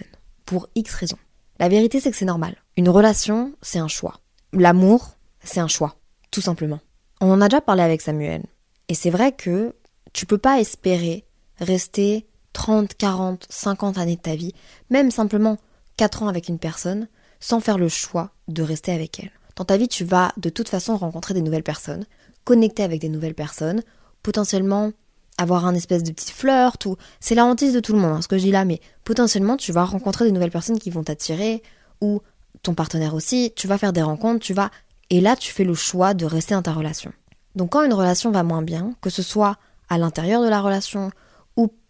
Pour 0.45 0.67
X 0.75 0.93
raisons. 0.93 1.17
La 1.59 1.69
vérité, 1.69 1.99
c'est 1.99 2.11
que 2.11 2.17
c'est 2.17 2.25
normal. 2.25 2.55
Une 2.77 2.89
relation, 2.89 3.53
c'est 3.61 3.79
un 3.79 3.87
choix. 3.87 4.19
L'amour, 4.53 5.17
c'est 5.43 5.59
un 5.59 5.67
choix, 5.67 5.95
tout 6.31 6.41
simplement. 6.41 6.79
On 7.21 7.31
en 7.31 7.41
a 7.41 7.47
déjà 7.47 7.61
parlé 7.61 7.81
avec 7.81 8.01
Samuel. 8.01 8.43
Et 8.89 8.93
c'est 8.93 9.09
vrai 9.09 9.31
que 9.31 9.73
tu 10.13 10.25
peux 10.25 10.37
pas 10.37 10.59
espérer 10.59 11.25
rester 11.59 12.27
30, 12.55 12.95
40, 12.95 13.45
50 13.49 13.97
années 13.97 14.15
de 14.15 14.21
ta 14.21 14.35
vie, 14.35 14.53
même 14.89 15.11
simplement 15.11 15.57
4 15.97 16.23
ans 16.23 16.27
avec 16.29 16.47
une 16.47 16.57
personne, 16.57 17.07
sans 17.39 17.59
faire 17.59 17.77
le 17.77 17.89
choix 17.89 18.31
de 18.47 18.63
rester 18.63 18.93
avec 18.93 19.19
elle. 19.19 19.31
Dans 19.57 19.65
ta 19.65 19.77
vie, 19.77 19.87
tu 19.87 20.05
vas 20.05 20.31
de 20.37 20.49
toute 20.49 20.69
façon 20.69 20.95
rencontrer 20.97 21.33
des 21.33 21.41
nouvelles 21.41 21.63
personnes, 21.63 22.05
connecter 22.45 22.83
avec 22.83 23.01
des 23.01 23.09
nouvelles 23.09 23.35
personnes, 23.35 23.83
potentiellement 24.23 24.91
avoir 25.37 25.65
un 25.65 25.75
espèce 25.75 26.03
de 26.03 26.11
petite 26.11 26.31
flirt 26.31 26.85
ou 26.85 26.95
c'est 27.19 27.35
la 27.35 27.45
hantise 27.45 27.73
de 27.73 27.81
tout 27.81 27.91
le 27.91 27.99
monde 27.99 28.13
hein, 28.13 28.21
ce 28.21 28.29
que 28.29 28.37
je 28.37 28.43
dis 28.43 28.51
là 28.51 28.63
mais 28.63 28.79
potentiellement 29.03 29.57
tu 29.57 29.73
vas 29.73 29.83
rencontrer 29.83 30.23
des 30.23 30.31
nouvelles 30.31 30.49
personnes 30.49 30.79
qui 30.79 30.89
vont 30.89 31.03
t'attirer 31.03 31.61
ou 31.99 32.21
ton 32.63 32.73
partenaire 32.73 33.13
aussi, 33.13 33.53
tu 33.55 33.67
vas 33.67 33.77
faire 33.77 33.93
des 33.93 34.01
rencontres, 34.01 34.39
tu 34.39 34.53
vas... 34.53 34.71
Et 35.11 35.21
là, 35.21 35.35
tu 35.35 35.51
fais 35.51 35.63
le 35.63 35.75
choix 35.75 36.13
de 36.15 36.25
rester 36.25 36.55
dans 36.55 36.63
ta 36.63 36.73
relation. 36.73 37.13
Donc 37.55 37.71
quand 37.71 37.83
une 37.83 37.93
relation 37.93 38.31
va 38.31 38.43
moins 38.43 38.63
bien, 38.63 38.95
que 39.01 39.09
ce 39.09 39.21
soit 39.21 39.57
à 39.87 39.97
l'intérieur 39.97 40.41
de 40.41 40.49
la 40.49 40.61
relation 40.61 41.11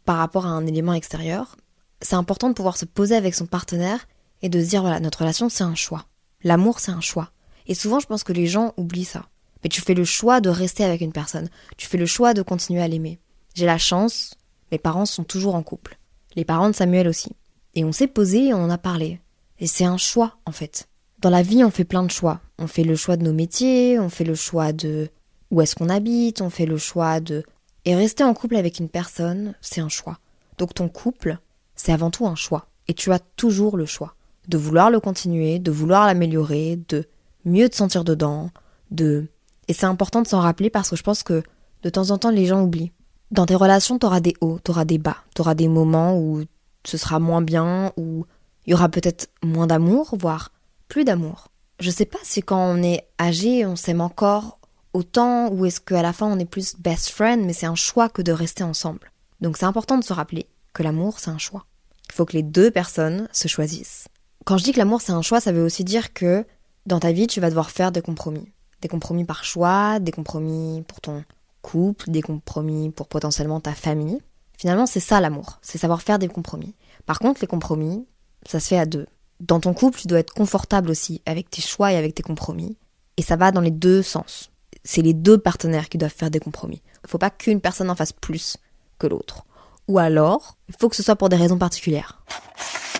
par 0.05 0.17
rapport 0.17 0.45
à 0.45 0.49
un 0.49 0.65
élément 0.65 0.93
extérieur, 0.93 1.57
c'est 2.01 2.15
important 2.15 2.49
de 2.49 2.53
pouvoir 2.53 2.77
se 2.77 2.85
poser 2.85 3.15
avec 3.15 3.35
son 3.35 3.45
partenaire 3.45 4.07
et 4.41 4.49
de 4.49 4.61
se 4.61 4.69
dire, 4.69 4.81
voilà, 4.81 4.99
notre 4.99 5.19
relation, 5.19 5.49
c'est 5.49 5.63
un 5.63 5.75
choix. 5.75 6.05
L'amour, 6.43 6.79
c'est 6.79 6.91
un 6.91 7.01
choix. 7.01 7.31
Et 7.67 7.73
souvent, 7.73 7.99
je 7.99 8.05
pense 8.05 8.23
que 8.23 8.33
les 8.33 8.47
gens 8.47 8.73
oublient 8.77 9.05
ça. 9.05 9.25
Mais 9.63 9.69
tu 9.69 9.81
fais 9.81 9.95
le 9.95 10.05
choix 10.05 10.41
de 10.41 10.49
rester 10.49 10.83
avec 10.83 11.01
une 11.01 11.11
personne. 11.11 11.49
Tu 11.77 11.87
fais 11.87 11.97
le 11.97 12.05
choix 12.05 12.33
de 12.33 12.43
continuer 12.43 12.81
à 12.81 12.87
l'aimer. 12.87 13.19
J'ai 13.55 13.65
la 13.65 13.79
chance, 13.79 14.35
mes 14.71 14.77
parents 14.77 15.07
sont 15.07 15.23
toujours 15.23 15.55
en 15.55 15.63
couple. 15.63 15.97
Les 16.35 16.45
parents 16.45 16.69
de 16.69 16.75
Samuel 16.75 17.07
aussi. 17.07 17.31
Et 17.73 17.83
on 17.83 17.91
s'est 17.91 18.07
posé 18.07 18.47
et 18.47 18.53
on 18.53 18.63
en 18.63 18.69
a 18.69 18.77
parlé. 18.77 19.19
Et 19.59 19.67
c'est 19.67 19.85
un 19.85 19.97
choix, 19.97 20.37
en 20.45 20.51
fait. 20.51 20.87
Dans 21.19 21.29
la 21.29 21.41
vie, 21.41 21.63
on 21.63 21.71
fait 21.71 21.85
plein 21.85 22.03
de 22.03 22.11
choix. 22.11 22.41
On 22.59 22.67
fait 22.67 22.83
le 22.83 22.95
choix 22.95 23.17
de 23.17 23.23
nos 23.23 23.33
métiers, 23.33 23.99
on 23.99 24.09
fait 24.09 24.23
le 24.23 24.35
choix 24.35 24.71
de 24.73 25.09
où 25.51 25.61
est-ce 25.61 25.75
qu'on 25.75 25.89
habite, 25.89 26.41
on 26.41 26.49
fait 26.49 26.65
le 26.65 26.77
choix 26.77 27.19
de... 27.19 27.43
Et 27.85 27.95
rester 27.95 28.23
en 28.23 28.33
couple 28.33 28.55
avec 28.55 28.79
une 28.79 28.89
personne, 28.89 29.53
c'est 29.61 29.81
un 29.81 29.89
choix. 29.89 30.19
Donc 30.57 30.73
ton 30.73 30.89
couple, 30.89 31.37
c'est 31.75 31.91
avant 31.91 32.09
tout 32.09 32.25
un 32.25 32.35
choix. 32.35 32.67
Et 32.87 32.93
tu 32.93 33.11
as 33.11 33.19
toujours 33.19 33.77
le 33.77 33.85
choix. 33.85 34.15
De 34.47 34.57
vouloir 34.57 34.89
le 34.89 34.99
continuer, 34.99 35.59
de 35.59 35.71
vouloir 35.71 36.05
l'améliorer, 36.05 36.79
de 36.89 37.07
mieux 37.45 37.69
te 37.69 37.75
sentir 37.75 38.03
dedans, 38.03 38.49
de... 38.91 39.27
Et 39.67 39.73
c'est 39.73 39.85
important 39.85 40.21
de 40.21 40.27
s'en 40.27 40.39
rappeler 40.39 40.69
parce 40.69 40.89
que 40.89 40.95
je 40.95 41.03
pense 41.03 41.23
que 41.23 41.43
de 41.83 41.89
temps 41.89 42.09
en 42.09 42.17
temps, 42.17 42.31
les 42.31 42.45
gens 42.45 42.63
oublient. 42.63 42.91
Dans 43.31 43.45
tes 43.45 43.55
relations, 43.55 43.97
t'auras 43.97 44.19
des 44.19 44.35
hauts, 44.41 44.59
t'auras 44.59 44.85
des 44.85 44.97
bas, 44.97 45.17
t'auras 45.33 45.55
des 45.55 45.67
moments 45.67 46.17
où 46.17 46.43
ce 46.83 46.97
sera 46.97 47.19
moins 47.19 47.41
bien, 47.41 47.91
où 47.97 48.25
il 48.65 48.71
y 48.71 48.73
aura 48.73 48.89
peut-être 48.89 49.29
moins 49.43 49.67
d'amour, 49.67 50.15
voire 50.19 50.51
plus 50.87 51.03
d'amour. 51.03 51.49
Je 51.79 51.89
sais 51.89 52.05
pas 52.05 52.19
si 52.23 52.41
quand 52.41 52.59
on 52.59 52.81
est 52.81 53.07
âgé, 53.19 53.65
on 53.65 53.75
s'aime 53.75 54.01
encore 54.01 54.59
autant 54.95 55.49
ou 55.51 55.65
est-ce 55.65 55.81
qu'à 55.81 56.01
la 56.01 56.13
fin 56.13 56.25
on 56.25 56.39
est 56.39 56.45
plus 56.45 56.75
best 56.77 57.09
friend, 57.09 57.45
mais 57.45 57.53
c'est 57.53 57.65
un 57.65 57.75
choix 57.75 58.09
que 58.09 58.21
de 58.21 58.31
rester 58.31 58.63
ensemble. 58.63 59.11
Donc 59.41 59.57
c'est 59.57 59.65
important 59.65 59.97
de 59.97 60.03
se 60.03 60.13
rappeler 60.13 60.47
que 60.73 60.83
l'amour 60.83 61.19
c'est 61.19 61.29
un 61.29 61.37
choix. 61.37 61.65
Il 62.09 62.13
faut 62.13 62.25
que 62.25 62.33
les 62.33 62.43
deux 62.43 62.71
personnes 62.71 63.27
se 63.31 63.47
choisissent. 63.47 64.07
Quand 64.45 64.57
je 64.57 64.63
dis 64.63 64.71
que 64.71 64.77
l'amour 64.77 65.01
c'est 65.01 65.11
un 65.11 65.21
choix, 65.21 65.41
ça 65.41 65.51
veut 65.51 65.63
aussi 65.63 65.83
dire 65.83 66.13
que 66.13 66.45
dans 66.85 66.99
ta 66.99 67.11
vie 67.11 67.27
tu 67.27 67.41
vas 67.41 67.49
devoir 67.49 67.69
faire 67.69 67.91
des 67.91 68.01
compromis. 68.01 68.51
Des 68.81 68.87
compromis 68.87 69.25
par 69.25 69.43
choix, 69.43 69.99
des 69.99 70.11
compromis 70.11 70.83
pour 70.87 71.01
ton 71.01 71.23
couple, 71.61 72.09
des 72.09 72.21
compromis 72.21 72.89
pour 72.91 73.07
potentiellement 73.07 73.59
ta 73.59 73.73
famille. 73.73 74.19
Finalement 74.57 74.85
c'est 74.85 74.99
ça 74.99 75.19
l'amour, 75.19 75.59
c'est 75.61 75.77
savoir 75.77 76.01
faire 76.01 76.19
des 76.19 76.27
compromis. 76.27 76.73
Par 77.05 77.19
contre 77.19 77.41
les 77.41 77.47
compromis, 77.47 78.05
ça 78.47 78.59
se 78.59 78.67
fait 78.67 78.79
à 78.79 78.85
deux. 78.85 79.07
Dans 79.41 79.59
ton 79.59 79.73
couple, 79.73 79.99
tu 79.99 80.07
dois 80.07 80.19
être 80.19 80.33
confortable 80.33 80.89
aussi 80.89 81.21
avec 81.25 81.49
tes 81.49 81.61
choix 81.61 81.91
et 81.91 81.97
avec 81.97 82.15
tes 82.15 82.23
compromis. 82.23 82.77
Et 83.17 83.21
ça 83.21 83.35
va 83.35 83.51
dans 83.51 83.61
les 83.61 83.71
deux 83.71 84.01
sens. 84.01 84.51
C'est 84.85 85.01
les 85.01 85.13
deux 85.13 85.37
partenaires 85.37 85.89
qui 85.89 85.97
doivent 85.97 86.13
faire 86.13 86.31
des 86.31 86.39
compromis. 86.39 86.81
Il 86.85 87.05
ne 87.05 87.09
faut 87.09 87.17
pas 87.17 87.29
qu'une 87.29 87.59
personne 87.59 87.89
en 87.89 87.95
fasse 87.95 88.13
plus 88.13 88.55
que 88.97 89.07
l'autre. 89.07 89.43
Ou 89.89 89.99
alors, 89.99 90.55
il 90.69 90.75
faut 90.79 90.87
que 90.87 90.95
ce 90.95 91.03
soit 91.03 91.17
pour 91.17 91.27
des 91.27 91.35
raisons 91.35 91.57
particulières. 91.57 92.23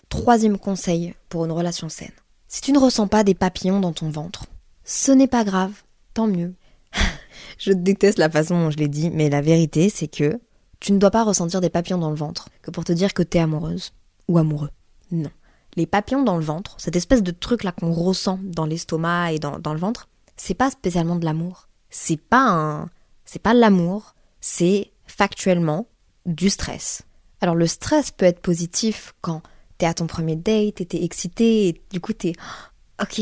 Troisième 0.10 0.58
conseil 0.58 1.16
pour 1.30 1.46
une 1.46 1.52
relation 1.52 1.88
saine. 1.88 2.12
Si 2.48 2.62
tu 2.62 2.72
ne 2.72 2.80
ressens 2.80 3.08
pas 3.08 3.24
des 3.24 3.34
papillons 3.34 3.80
dans 3.80 3.94
ton 3.94 4.10
ventre, 4.10 4.46
ce 4.84 5.12
n'est 5.12 5.28
pas 5.28 5.44
grave, 5.44 5.72
tant 6.14 6.28
mieux. 6.28 6.54
je 7.58 7.72
déteste 7.72 8.20
la 8.20 8.30
façon 8.30 8.60
dont 8.60 8.72
je 8.72 8.78
l'ai 8.78 8.88
dit, 8.88 9.10
mais 9.10 9.30
la 9.30 9.42
vérité 9.42 9.90
c'est 9.90 10.08
que 10.08 10.40
Tu 10.80 10.92
ne 10.92 11.00
dois 11.00 11.12
pas 11.12 11.24
ressentir 11.24 11.62
des 11.62 11.70
papillons 11.70 11.98
dans 11.98 12.12
le 12.12 12.16
ventre 12.16 12.50
que 12.62 12.72
pour 12.72 12.84
te 12.84 12.94
dire 12.94 13.14
que 13.14 13.24
t'es 13.24 13.40
amoureuse 13.40 13.94
ou 14.28 14.38
amoureux. 14.38 14.70
Non. 15.12 15.32
Les 15.76 15.86
papillons 15.86 16.24
dans 16.24 16.38
le 16.38 16.44
ventre, 16.44 16.76
cette 16.78 16.96
espèce 16.96 17.24
de 17.24 17.32
truc 17.32 17.64
là 17.64 17.72
qu'on 17.72 17.92
ressent 17.92 18.40
dans 18.44 18.66
l'estomac 18.66 19.34
et 19.34 19.40
dans, 19.40 19.74
le 19.74 19.80
ventre, 19.80 20.08
c'est 20.38 20.54
pas 20.54 20.70
spécialement 20.70 21.18
de 21.18 21.26
l'amour. 21.26 21.65
C'est 21.90 22.20
pas 22.20 22.50
un, 22.50 22.90
c'est 23.26 23.42
pas 23.42 23.54
l'amour, 23.54 24.16
c'est 24.42 24.92
factuellement 25.08 25.88
du 26.26 26.50
stress. 26.50 27.04
Alors 27.42 27.56
le 27.56 27.68
stress 27.68 28.12
peut 28.12 28.26
être 28.26 28.40
positif 28.40 29.14
quand 29.22 29.42
t'es 29.78 29.86
à 29.86 29.94
ton 29.94 30.08
premier 30.08 30.36
date 30.36 30.88
t'es 30.88 31.04
excité 31.04 31.68
et 31.68 31.82
du 31.92 32.00
coup 32.00 32.14
t'es 32.14 32.34
ok. 33.02 33.22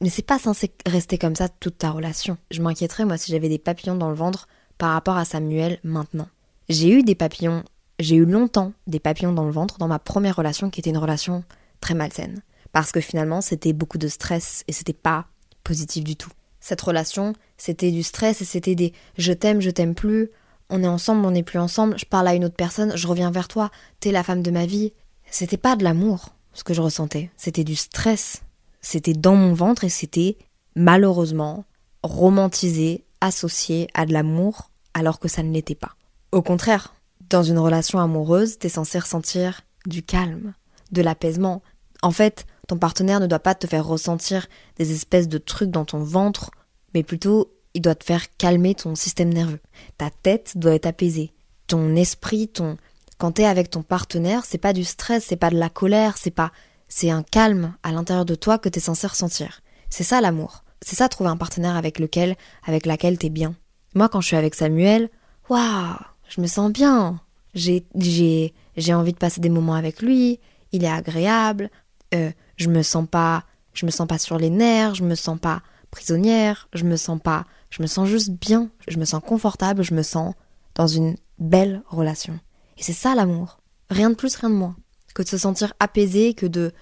Mais 0.00 0.10
c'est 0.10 0.22
pas 0.22 0.38
censé 0.38 0.72
rester 0.84 1.16
comme 1.16 1.36
ça 1.36 1.48
toute 1.48 1.78
ta 1.78 1.90
relation. 1.90 2.36
Je 2.50 2.60
m'inquiéterais 2.60 3.06
moi 3.06 3.16
si 3.16 3.32
j'avais 3.32 3.48
des 3.48 3.58
papillons 3.58 3.96
dans 3.96 4.10
le 4.10 4.14
ventre 4.14 4.46
par 4.76 4.92
rapport 4.92 5.16
à 5.16 5.24
Samuel 5.24 5.78
maintenant. 5.84 6.28
J'ai 6.68 6.90
eu 6.90 7.02
des 7.02 7.14
papillons, 7.14 7.64
j'ai 7.98 8.16
eu 8.16 8.26
longtemps 8.26 8.72
des 8.86 9.00
papillons 9.00 9.32
dans 9.32 9.44
le 9.44 9.52
ventre 9.52 9.78
dans 9.78 9.88
ma 9.88 9.98
première 9.98 10.36
relation 10.36 10.68
qui 10.68 10.80
était 10.80 10.90
une 10.90 10.98
relation 10.98 11.44
très 11.80 11.94
malsaine. 11.94 12.42
Parce 12.72 12.92
que 12.92 13.00
finalement 13.00 13.40
c'était 13.40 13.72
beaucoup 13.72 13.98
de 13.98 14.08
stress 14.08 14.64
et 14.68 14.72
c'était 14.72 14.92
pas 14.92 15.26
positif 15.64 16.04
du 16.04 16.16
tout. 16.16 16.30
Cette 16.66 16.80
relation, 16.80 17.32
c'était 17.58 17.92
du 17.92 18.02
stress 18.02 18.42
et 18.42 18.44
c'était 18.44 18.74
des 18.74 18.92
je 19.18 19.32
t'aime, 19.32 19.60
je 19.60 19.70
t'aime 19.70 19.94
plus, 19.94 20.30
on 20.68 20.82
est 20.82 20.88
ensemble, 20.88 21.24
on 21.24 21.30
n'est 21.30 21.44
plus 21.44 21.60
ensemble, 21.60 21.96
je 21.96 22.06
parle 22.06 22.26
à 22.26 22.34
une 22.34 22.44
autre 22.44 22.56
personne, 22.56 22.96
je 22.96 23.06
reviens 23.06 23.30
vers 23.30 23.46
toi, 23.46 23.70
t'es 24.00 24.10
la 24.10 24.24
femme 24.24 24.42
de 24.42 24.50
ma 24.50 24.66
vie. 24.66 24.92
C'était 25.30 25.58
pas 25.58 25.76
de 25.76 25.84
l'amour, 25.84 26.30
ce 26.54 26.64
que 26.64 26.74
je 26.74 26.82
ressentais, 26.82 27.30
c'était 27.36 27.62
du 27.62 27.76
stress. 27.76 28.42
C'était 28.80 29.12
dans 29.12 29.36
mon 29.36 29.54
ventre 29.54 29.84
et 29.84 29.88
c'était 29.88 30.38
malheureusement 30.74 31.66
romantisé, 32.02 33.04
associé 33.20 33.86
à 33.94 34.04
de 34.04 34.12
l'amour, 34.12 34.72
alors 34.92 35.20
que 35.20 35.28
ça 35.28 35.44
ne 35.44 35.52
l'était 35.52 35.76
pas. 35.76 35.94
Au 36.32 36.42
contraire, 36.42 36.96
dans 37.30 37.44
une 37.44 37.60
relation 37.60 38.00
amoureuse, 38.00 38.58
t'es 38.58 38.70
censé 38.70 38.98
ressentir 38.98 39.60
du 39.86 40.02
calme, 40.02 40.52
de 40.90 41.02
l'apaisement. 41.02 41.62
En 42.02 42.10
fait, 42.10 42.44
ton 42.66 42.78
partenaire 42.78 43.20
ne 43.20 43.26
doit 43.26 43.38
pas 43.38 43.54
te 43.54 43.66
faire 43.66 43.86
ressentir 43.86 44.46
des 44.76 44.92
espèces 44.92 45.28
de 45.28 45.38
trucs 45.38 45.70
dans 45.70 45.84
ton 45.84 45.98
ventre, 45.98 46.50
mais 46.94 47.02
plutôt 47.02 47.52
il 47.74 47.82
doit 47.82 47.94
te 47.94 48.04
faire 48.04 48.24
calmer 48.36 48.74
ton 48.74 48.94
système 48.94 49.32
nerveux. 49.32 49.60
Ta 49.98 50.10
tête 50.10 50.56
doit 50.56 50.74
être 50.74 50.86
apaisée. 50.86 51.32
Ton 51.66 51.94
esprit, 51.94 52.48
ton 52.48 52.76
quand 53.18 53.32
t'es 53.32 53.46
avec 53.46 53.70
ton 53.70 53.82
partenaire, 53.82 54.44
c'est 54.44 54.58
pas 54.58 54.72
du 54.72 54.84
stress, 54.84 55.24
c'est 55.26 55.36
pas 55.36 55.50
de 55.50 55.58
la 55.58 55.70
colère, 55.70 56.18
c'est 56.18 56.30
pas 56.30 56.52
c'est 56.88 57.10
un 57.10 57.22
calme 57.22 57.74
à 57.82 57.92
l'intérieur 57.92 58.24
de 58.24 58.34
toi 58.34 58.58
que 58.58 58.68
t'es 58.68 58.80
censé 58.80 59.06
ressentir. 59.06 59.60
C'est 59.90 60.04
ça 60.04 60.20
l'amour. 60.20 60.64
C'est 60.82 60.96
ça 60.96 61.08
trouver 61.08 61.30
un 61.30 61.36
partenaire 61.36 61.76
avec 61.76 61.98
lequel 61.98 62.36
avec 62.64 62.86
laquelle 62.86 63.18
t'es 63.18 63.30
bien. 63.30 63.54
Moi 63.94 64.08
quand 64.08 64.20
je 64.20 64.28
suis 64.28 64.36
avec 64.36 64.54
Samuel, 64.54 65.10
waouh, 65.48 65.96
je 66.28 66.40
me 66.40 66.46
sens 66.46 66.70
bien. 66.70 67.20
J'ai 67.54 67.84
j'ai 67.96 68.54
j'ai 68.76 68.94
envie 68.94 69.12
de 69.12 69.18
passer 69.18 69.40
des 69.40 69.48
moments 69.48 69.74
avec 69.74 70.02
lui, 70.02 70.38
il 70.72 70.84
est 70.84 70.90
agréable, 70.90 71.70
euh, 72.14 72.30
je 72.56 72.68
me 72.68 72.82
sens 72.82 73.06
pas 73.08 73.44
je 73.74 73.84
me 73.84 73.90
sens 73.90 74.08
pas 74.08 74.18
sur 74.18 74.38
les 74.38 74.48
nerfs, 74.48 74.94
je 74.94 75.04
me 75.04 75.14
sens 75.14 75.38
pas 75.38 75.60
prisonnière, 75.90 76.68
je 76.72 76.84
me 76.84 76.96
sens 76.96 77.20
pas 77.22 77.44
je 77.70 77.82
me 77.82 77.86
sens 77.86 78.08
juste 78.08 78.30
bien, 78.30 78.70
je 78.88 78.98
me 78.98 79.04
sens 79.04 79.22
confortable, 79.24 79.82
je 79.82 79.94
me 79.94 80.02
sens 80.02 80.34
dans 80.74 80.86
une 80.86 81.16
belle 81.38 81.82
relation. 81.88 82.38
Et 82.78 82.82
c'est 82.82 82.92
ça 82.92 83.14
l'amour. 83.14 83.58
Rien 83.90 84.10
de 84.10 84.14
plus, 84.14 84.36
rien 84.36 84.50
de 84.50 84.54
moins. 84.54 84.76
Que 85.14 85.22
de 85.22 85.28
se 85.28 85.38
sentir 85.38 85.72
apaisé, 85.80 86.34
que 86.34 86.46
de 86.46 86.72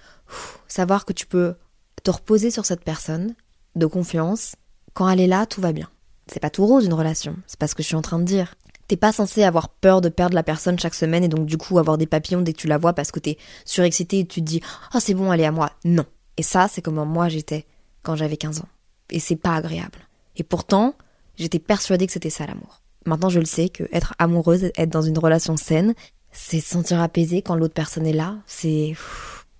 savoir 0.67 1.05
que 1.05 1.13
tu 1.13 1.25
peux 1.25 1.55
te 2.03 2.11
reposer 2.11 2.51
sur 2.51 2.65
cette 2.65 2.83
personne, 2.83 3.35
de 3.75 3.85
confiance. 3.85 4.55
Quand 4.93 5.09
elle 5.09 5.19
est 5.19 5.27
là, 5.27 5.45
tout 5.45 5.61
va 5.61 5.73
bien. 5.73 5.89
C'est 6.27 6.39
pas 6.39 6.49
tout 6.49 6.65
rose 6.65 6.85
une 6.85 6.93
relation, 6.93 7.35
c'est 7.45 7.59
pas 7.59 7.67
ce 7.67 7.75
que 7.75 7.83
je 7.83 7.87
suis 7.87 7.95
en 7.95 8.01
train 8.01 8.19
de 8.19 8.23
dire. 8.23 8.55
T'es 8.87 8.97
pas 8.97 9.11
censé 9.11 9.43
avoir 9.43 9.69
peur 9.69 10.01
de 10.01 10.09
perdre 10.09 10.35
la 10.35 10.43
personne 10.43 10.77
chaque 10.77 10.93
semaine 10.93 11.23
et 11.23 11.27
donc 11.27 11.45
du 11.45 11.57
coup 11.57 11.79
avoir 11.79 11.97
des 11.97 12.05
papillons 12.05 12.41
dès 12.41 12.53
que 12.53 12.59
tu 12.59 12.67
la 12.67 12.77
vois 12.77 12.93
parce 12.93 13.11
que 13.11 13.19
t'es 13.19 13.37
surexcité 13.65 14.19
et 14.19 14.25
tu 14.25 14.41
te 14.41 14.45
dis 14.45 14.61
Ah 14.91 14.99
c'est 14.99 15.13
bon, 15.13 15.33
elle 15.33 15.41
est 15.41 15.45
à 15.45 15.51
moi. 15.51 15.71
Non. 15.83 16.05
Et 16.37 16.43
ça, 16.43 16.67
c'est 16.67 16.81
comment 16.81 17.05
moi 17.05 17.29
j'étais 17.29 17.65
quand 18.03 18.15
j'avais 18.15 18.37
15 18.37 18.59
ans. 18.59 18.69
Et 19.09 19.19
c'est 19.19 19.35
pas 19.35 19.55
agréable. 19.55 19.99
Et 20.35 20.43
pourtant, 20.43 20.95
j'étais 21.37 21.59
persuadée 21.59 22.05
que 22.05 22.13
c'était 22.13 22.29
ça 22.29 22.45
l'amour. 22.45 22.81
Maintenant, 23.05 23.29
je 23.29 23.39
le 23.39 23.45
sais 23.45 23.69
que 23.69 23.83
être 23.91 24.13
amoureuse, 24.19 24.71
être 24.75 24.89
dans 24.89 25.01
une 25.01 25.17
relation 25.17 25.57
saine, 25.57 25.93
c'est 26.31 26.59
se 26.59 26.69
sentir 26.69 26.99
apaisé 26.99 27.41
quand 27.41 27.55
l'autre 27.55 27.73
personne 27.73 28.05
est 28.05 28.13
là. 28.13 28.37
C'est 28.45 28.95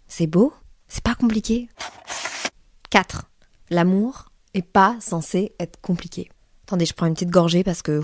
c'est 0.07 0.27
beau, 0.27 0.53
c'est 0.87 1.03
pas 1.03 1.15
compliqué. 1.15 1.69
4. 2.89 3.29
L'amour 3.69 4.31
est 4.53 4.61
pas 4.61 4.97
censé 4.99 5.53
être 5.59 5.79
compliqué. 5.81 6.29
Attendez, 6.63 6.85
je 6.85 6.93
prends 6.93 7.05
une 7.05 7.13
petite 7.13 7.29
gorgée 7.29 7.63
parce 7.63 7.81
que. 7.81 8.01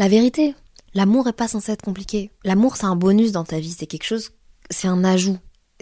La 0.00 0.08
vérité, 0.08 0.54
l'amour 0.94 1.28
est 1.28 1.34
pas 1.34 1.46
censé 1.46 1.72
être 1.72 1.82
compliqué. 1.82 2.30
L'amour 2.42 2.76
c'est 2.76 2.86
un 2.86 2.96
bonus 2.96 3.32
dans 3.32 3.44
ta 3.44 3.60
vie, 3.60 3.76
c'est 3.78 3.84
quelque 3.84 4.06
chose, 4.06 4.30
c'est 4.70 4.88
un 4.88 5.04
ajout. 5.04 5.36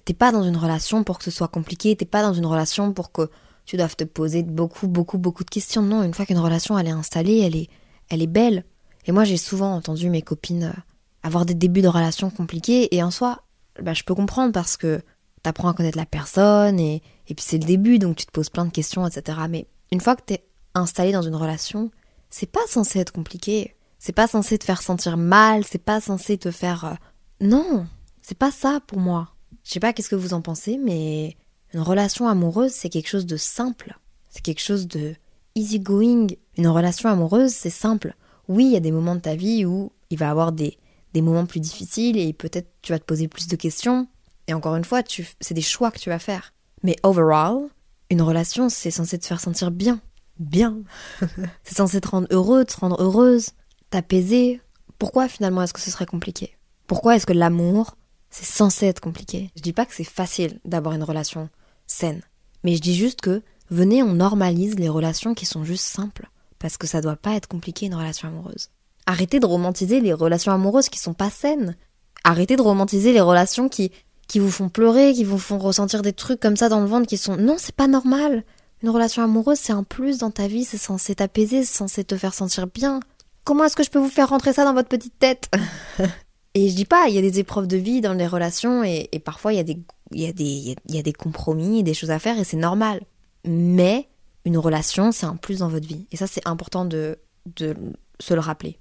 T'es 0.04 0.12
pas 0.12 0.32
dans 0.32 0.42
une 0.42 0.56
relation 0.56 1.04
pour 1.04 1.18
que 1.18 1.25
ce 1.25 1.30
soit 1.30 1.46
compliqué, 1.46 1.94
t'es 1.94 2.04
pas 2.04 2.22
dans 2.22 2.32
une 2.32 2.44
relation 2.44 2.92
pour 2.92 3.12
que 3.12 3.30
tu 3.64 3.76
dois 3.76 3.87
te 3.87 4.02
poser 4.02 4.42
beaucoup, 4.42 4.88
beaucoup, 4.88 5.18
beaucoup 5.18 5.44
de 5.44 5.50
questions. 5.50 5.82
Non, 5.82 6.02
une 6.02 6.14
fois 6.14 6.26
qu'une 6.26 6.40
relation 6.40 6.76
elle 6.76 6.88
est 6.88 6.90
installée, 6.90 7.38
elle 7.38 7.54
est, 7.54 7.68
elle 8.08 8.20
est 8.20 8.26
belle. 8.26 8.64
Et 9.06 9.12
moi, 9.12 9.22
j'ai 9.22 9.37
souvent 9.37 9.72
entendu 9.72 10.10
mes 10.10 10.22
copines 10.22 10.64
euh, 10.64 10.80
avoir 11.22 11.46
des 11.46 11.54
débuts 11.54 11.82
de 11.82 11.88
relations 11.88 12.28
compliqués, 12.30 12.92
et 12.92 13.04
en 13.04 13.12
soi, 13.12 13.44
bah, 13.80 13.94
je 13.94 14.02
peux 14.02 14.16
comprendre 14.16 14.52
parce 14.52 14.76
que 14.76 15.00
t'apprends 15.44 15.68
à 15.68 15.75
connaître 15.75 15.96
la 15.96 16.06
personne, 16.06 16.80
et, 16.80 17.02
et 17.28 17.34
puis 17.34 17.44
c'est 17.46 17.58
le 17.58 17.66
début, 17.66 18.00
donc 18.00 18.16
tu 18.16 18.26
te 18.26 18.32
poses 18.32 18.50
plein 18.50 18.64
de 18.64 18.72
questions, 18.72 19.06
etc. 19.06 19.38
Mais 19.48 19.68
une 19.92 20.00
fois 20.00 20.16
que 20.16 20.22
t'es 20.22 20.44
installé 20.75 21.12
dans 21.12 21.22
une 21.22 21.37
relation, 21.37 21.92
c'est 22.30 22.50
pas 22.50 22.66
censé 22.66 22.98
être 22.98 23.12
compliqué. 23.12 23.76
C'est 23.99 24.12
pas 24.12 24.26
censé 24.26 24.59
te 24.59 24.64
faire 24.64 24.83
sentir 24.83 25.17
mal, 25.17 25.64
c'est 25.64 25.83
pas 25.83 26.00
censé 26.00 26.38
te 26.38 26.50
faire. 26.50 26.85
Euh, 26.85 26.95
non, 27.40 27.87
c'est 28.23 28.38
pas 28.38 28.50
ça 28.50 28.81
pour 28.87 28.99
moi. 28.99 29.35
Je 29.64 29.73
sais 29.73 29.81
pas 29.81 29.93
qu'est-ce 29.93 30.09
que 30.09 30.17
vous 30.17 30.35
en 30.35 30.40
pensez, 30.40 30.78
mais 30.78 31.37
une 31.75 31.81
relation 31.81 32.28
amoureuse, 32.28 32.73
c'est 32.73 32.88
quelque 32.88 33.09
chose 33.09 33.26
de 33.26 33.37
simple. 33.37 33.99
C'est 34.31 34.43
quelque 34.43 34.62
chose 34.62 34.87
de 34.87 35.14
easy-going. 35.55 36.28
Une 36.57 36.69
relation 36.69 37.09
amoureuse, 37.09 37.52
c'est 37.52 37.71
simple. 37.71 38.14
Oui, 38.49 38.67
il 38.67 38.73
y 38.73 38.76
a 38.76 38.81
des 38.81 38.93
moments 38.93 39.14
de 39.14 39.21
ta 39.21 39.35
vie 39.35 39.67
où 39.67 39.93
il 40.11 40.19
va 40.19 40.26
y 40.26 40.28
avoir 40.28 40.52
des, 40.52 40.78
des 41.12 41.23
moments 41.23 41.47
plus 41.47 41.61
difficiles 41.61 42.17
et 42.17 42.33
peut-être 42.33 42.69
tu 42.83 42.93
vas 42.93 42.99
te 42.99 43.05
poser 43.05 43.28
plus 43.28 43.49
de 43.49 43.57
questions. 43.57 44.09
Et 44.47 44.55
encore 44.55 44.76
une 44.76 44.85
fois, 44.85 45.02
tu, 45.02 45.28
c'est 45.40 45.55
des 45.55 45.61
choix 45.61 45.90
que 45.90 45.99
tu 45.99 46.09
vas 46.09 46.19
faire. 46.19 46.55
Mais 46.83 46.97
overall, 47.02 47.69
une 48.11 48.23
relation, 48.23 48.69
c'est 48.69 48.90
censé 48.90 49.19
te 49.19 49.26
faire 49.26 49.40
sentir 49.40 49.71
bien. 49.71 50.00
Bien. 50.38 50.78
c'est 51.64 51.76
censé 51.76 52.00
te 52.00 52.09
rendre 52.09 52.28
heureux, 52.31 52.64
te 52.64 52.76
rendre 52.76 53.02
heureuse, 53.02 53.50
t'apaiser. 53.90 54.61
Pourquoi 54.99 55.28
finalement 55.28 55.62
est-ce 55.62 55.73
que 55.73 55.80
ce 55.80 55.90
serait 55.90 56.07
compliqué? 56.07 56.57
Pourquoi 56.87 57.16
est-ce 57.16 57.26
que 57.26 57.33
l'amour, 57.33 57.97
c'est 58.30 58.47
censé 58.47 58.87
être 58.87 59.00
compliqué? 59.00 59.50
Je 59.57 59.62
dis 59.62 59.73
pas 59.73 59.87
que 59.87 59.95
c'est 59.95 60.04
facile 60.04 60.59
d'avoir 60.64 60.95
une 60.95 61.02
relation 61.02 61.49
saine. 61.87 62.23
Mais 62.64 62.75
je 62.75 62.80
dis 62.80 62.95
juste 62.95 63.21
que 63.21 63.42
venez, 63.71 64.02
on 64.02 64.14
normalise 64.14 64.78
les 64.78 64.88
relations 64.88 65.35
qui 65.35 65.47
sont 65.47 65.64
juste 65.64 65.85
simples. 65.85 66.30
Parce 66.59 66.76
que 66.76 66.87
ça 66.87 67.00
doit 67.00 67.16
pas 67.16 67.35
être 67.35 67.47
compliqué 67.47 67.87
une 67.87 67.95
relation 67.95 68.28
amoureuse. 68.28 68.71
Arrêtez 69.07 69.38
de 69.40 69.47
romantiser 69.47 70.00
les 70.00 70.12
relations 70.12 70.52
amoureuses 70.52 70.88
qui 70.88 70.99
sont 70.99 71.14
pas 71.14 71.30
saines. 71.30 71.76
Arrêtez 72.25 72.57
de 72.57 72.62
romantiser 72.62 73.12
les 73.12 73.21
relations 73.21 73.68
qui, 73.68 73.92
qui 74.26 74.38
vous 74.38 74.50
font 74.50 74.68
pleurer, 74.68 75.12
qui 75.12 75.25
vous 75.25 75.38
font 75.38 75.59
ressentir 75.59 76.02
des 76.02 76.12
trucs 76.12 76.40
comme 76.40 76.57
ça 76.57 76.68
dans 76.68 76.80
le 76.80 76.87
ventre 76.87 77.07
qui 77.07 77.16
sont. 77.16 77.37
Non, 77.37 77.57
c'est 77.59 77.75
pas 77.75 77.87
normal. 77.87 78.45
Une 78.83 78.90
relation 78.90 79.23
amoureuse, 79.23 79.59
c'est 79.59 79.73
un 79.73 79.83
plus 79.83 80.18
dans 80.18 80.30
ta 80.30 80.47
vie, 80.47 80.64
c'est 80.64 80.78
censé 80.78 81.14
t'apaiser, 81.14 81.64
c'est 81.64 81.76
censé 81.76 82.04
te 82.04 82.16
faire 82.16 82.35
sentir 82.35 82.66
bien. 82.66 83.00
Comment 83.49 83.64
est-ce 83.64 83.76
que 83.76 83.83
je 83.83 83.88
peux 83.88 83.99
vous 83.99 84.11
faire 84.11 84.28
rentrer 84.28 84.52
ça 84.52 84.62
dans 84.67 84.75
votre 84.75 84.90
petite 84.90 85.19
tête 85.19 85.50
Et 86.55 86.69
je 86.69 86.75
dis 86.75 86.85
pas, 86.85 87.07
il 87.09 87.14
y 87.14 87.19
a 87.19 87.23
des 87.23 87.38
épreuves 87.38 87.67
de 87.67 87.78
vie 87.78 88.02
dans 88.02 88.12
les 88.12 88.26
relations 88.26 88.85
et, 88.85 89.09
et 89.11 89.19
parfois 89.21 89.55
il 89.55 89.57
y 89.57 89.59
a 89.59 89.62
des 89.62 89.78
y, 90.11 90.26
a 90.26 90.35
des, 90.35 90.76
y 90.87 90.99
a 90.99 91.02
des 91.02 91.14
compromis, 91.14 91.83
des 91.83 91.95
choses 91.95 92.11
à 92.11 92.19
faire 92.19 92.38
et 92.38 92.45
c'est 92.45 92.59
normal. 92.59 93.00
Mais 93.47 94.07
une 94.45 94.59
relation, 94.59 95.12
c'est 95.12 95.25
un 95.25 95.37
plus 95.37 95.61
dans 95.61 95.69
votre 95.69 95.88
vie. 95.88 96.07
Et 96.12 96.19
ça, 96.19 96.26
c'est 96.26 96.47
important 96.47 96.85
de, 96.85 97.17
de 97.57 97.75
se 98.21 98.35
le 98.35 98.40
rappeler. 98.40 98.78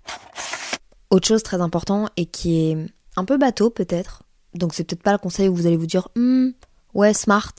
Autre 1.11 1.29
chose 1.29 1.43
très 1.43 1.61
important 1.61 2.09
et 2.17 2.25
qui 2.25 2.59
est 2.59 2.77
un 3.15 3.23
peu 3.23 3.37
bateau 3.37 3.69
peut-être, 3.69 4.23
donc 4.53 4.73
c'est 4.73 4.83
peut-être 4.83 5.01
pas 5.01 5.13
le 5.13 5.17
conseil 5.17 5.47
où 5.47 5.55
vous 5.55 5.65
allez 5.65 5.77
vous 5.77 5.85
dire 5.85 6.09
hm, 6.17 6.51
ouais 6.93 7.13
smart 7.13 7.53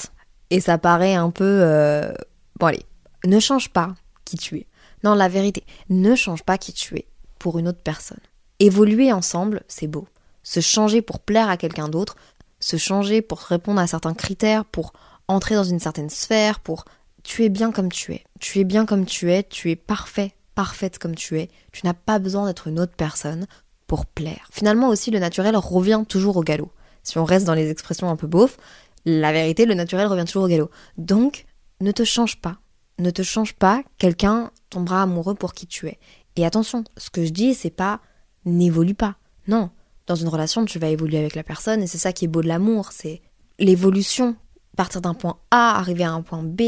et 0.50 0.60
ça 0.60 0.76
paraît 0.76 1.14
un 1.14 1.30
peu 1.30 1.60
euh, 1.62 2.12
bon 2.60 2.66
allez 2.66 2.84
ne 3.24 3.40
change 3.40 3.70
pas 3.70 3.94
qui 4.26 4.36
tu 4.36 4.58
es. 4.58 4.66
Non 5.04 5.14
la 5.14 5.28
vérité 5.28 5.64
ne 5.88 6.14
change 6.14 6.42
pas 6.42 6.58
qui 6.58 6.72
tu 6.72 6.96
es 6.96 7.06
pour 7.38 7.58
une 7.58 7.68
autre 7.68 7.82
personne. 7.82 8.20
Évoluer 8.58 9.12
ensemble 9.12 9.62
c'est 9.68 9.86
beau. 9.86 10.06
Se 10.42 10.60
changer 10.60 11.02
pour 11.02 11.20
plaire 11.20 11.48
à 11.48 11.56
quelqu'un 11.56 11.88
d'autre 11.88 12.16
se 12.60 12.76
changer 12.76 13.22
pour 13.22 13.38
répondre 13.40 13.80
à 13.80 13.86
certains 13.86 14.14
critères, 14.14 14.64
pour 14.64 14.92
entrer 15.28 15.54
dans 15.54 15.64
une 15.64 15.80
certaine 15.80 16.10
sphère, 16.10 16.60
pour 16.60 16.84
tu 17.22 17.44
es 17.44 17.48
bien 17.48 17.72
comme 17.72 17.90
tu 17.90 18.12
es. 18.12 18.24
Tu 18.40 18.60
es 18.60 18.64
bien 18.64 18.86
comme 18.86 19.04
tu 19.04 19.30
es, 19.32 19.42
tu 19.42 19.70
es 19.70 19.76
parfait, 19.76 20.34
parfaite 20.54 20.98
comme 20.98 21.14
tu 21.14 21.38
es. 21.38 21.48
Tu 21.72 21.86
n'as 21.86 21.94
pas 21.94 22.18
besoin 22.18 22.46
d'être 22.46 22.66
une 22.68 22.80
autre 22.80 22.94
personne 22.96 23.46
pour 23.86 24.06
plaire. 24.06 24.48
Finalement 24.52 24.88
aussi, 24.88 25.10
le 25.10 25.18
naturel 25.18 25.56
revient 25.56 26.04
toujours 26.08 26.36
au 26.36 26.42
galop. 26.42 26.70
Si 27.02 27.18
on 27.18 27.24
reste 27.24 27.46
dans 27.46 27.54
les 27.54 27.70
expressions 27.70 28.10
un 28.10 28.16
peu 28.16 28.26
beaufs, 28.26 28.58
la 29.04 29.32
vérité, 29.32 29.66
le 29.66 29.74
naturel 29.74 30.06
revient 30.06 30.24
toujours 30.24 30.44
au 30.44 30.48
galop. 30.48 30.70
Donc, 30.96 31.46
ne 31.80 31.92
te 31.92 32.04
change 32.04 32.40
pas. 32.40 32.58
Ne 32.98 33.10
te 33.10 33.22
change 33.22 33.54
pas, 33.54 33.82
quelqu'un 33.96 34.50
tombera 34.70 35.02
amoureux 35.02 35.34
pour 35.34 35.54
qui 35.54 35.66
tu 35.66 35.86
es. 35.86 35.98
Et 36.36 36.44
attention, 36.44 36.84
ce 36.96 37.10
que 37.10 37.24
je 37.24 37.30
dis, 37.30 37.54
c'est 37.54 37.70
pas 37.70 38.00
n'évolue 38.44 38.94
pas. 38.94 39.16
Non, 39.46 39.70
dans 40.06 40.14
une 40.14 40.28
relation, 40.28 40.64
tu 40.64 40.78
vas 40.78 40.88
évoluer 40.88 41.18
avec 41.18 41.34
la 41.34 41.42
personne 41.42 41.82
et 41.82 41.86
c'est 41.86 41.98
ça 41.98 42.12
qui 42.12 42.24
est 42.24 42.28
beau 42.28 42.42
de 42.42 42.48
l'amour, 42.48 42.92
c'est 42.92 43.22
l'évolution. 43.58 44.36
Partir 44.76 45.00
d'un 45.00 45.14
point 45.14 45.38
A, 45.50 45.78
arriver 45.78 46.04
à 46.04 46.12
un 46.12 46.22
point 46.22 46.42
B, 46.42 46.62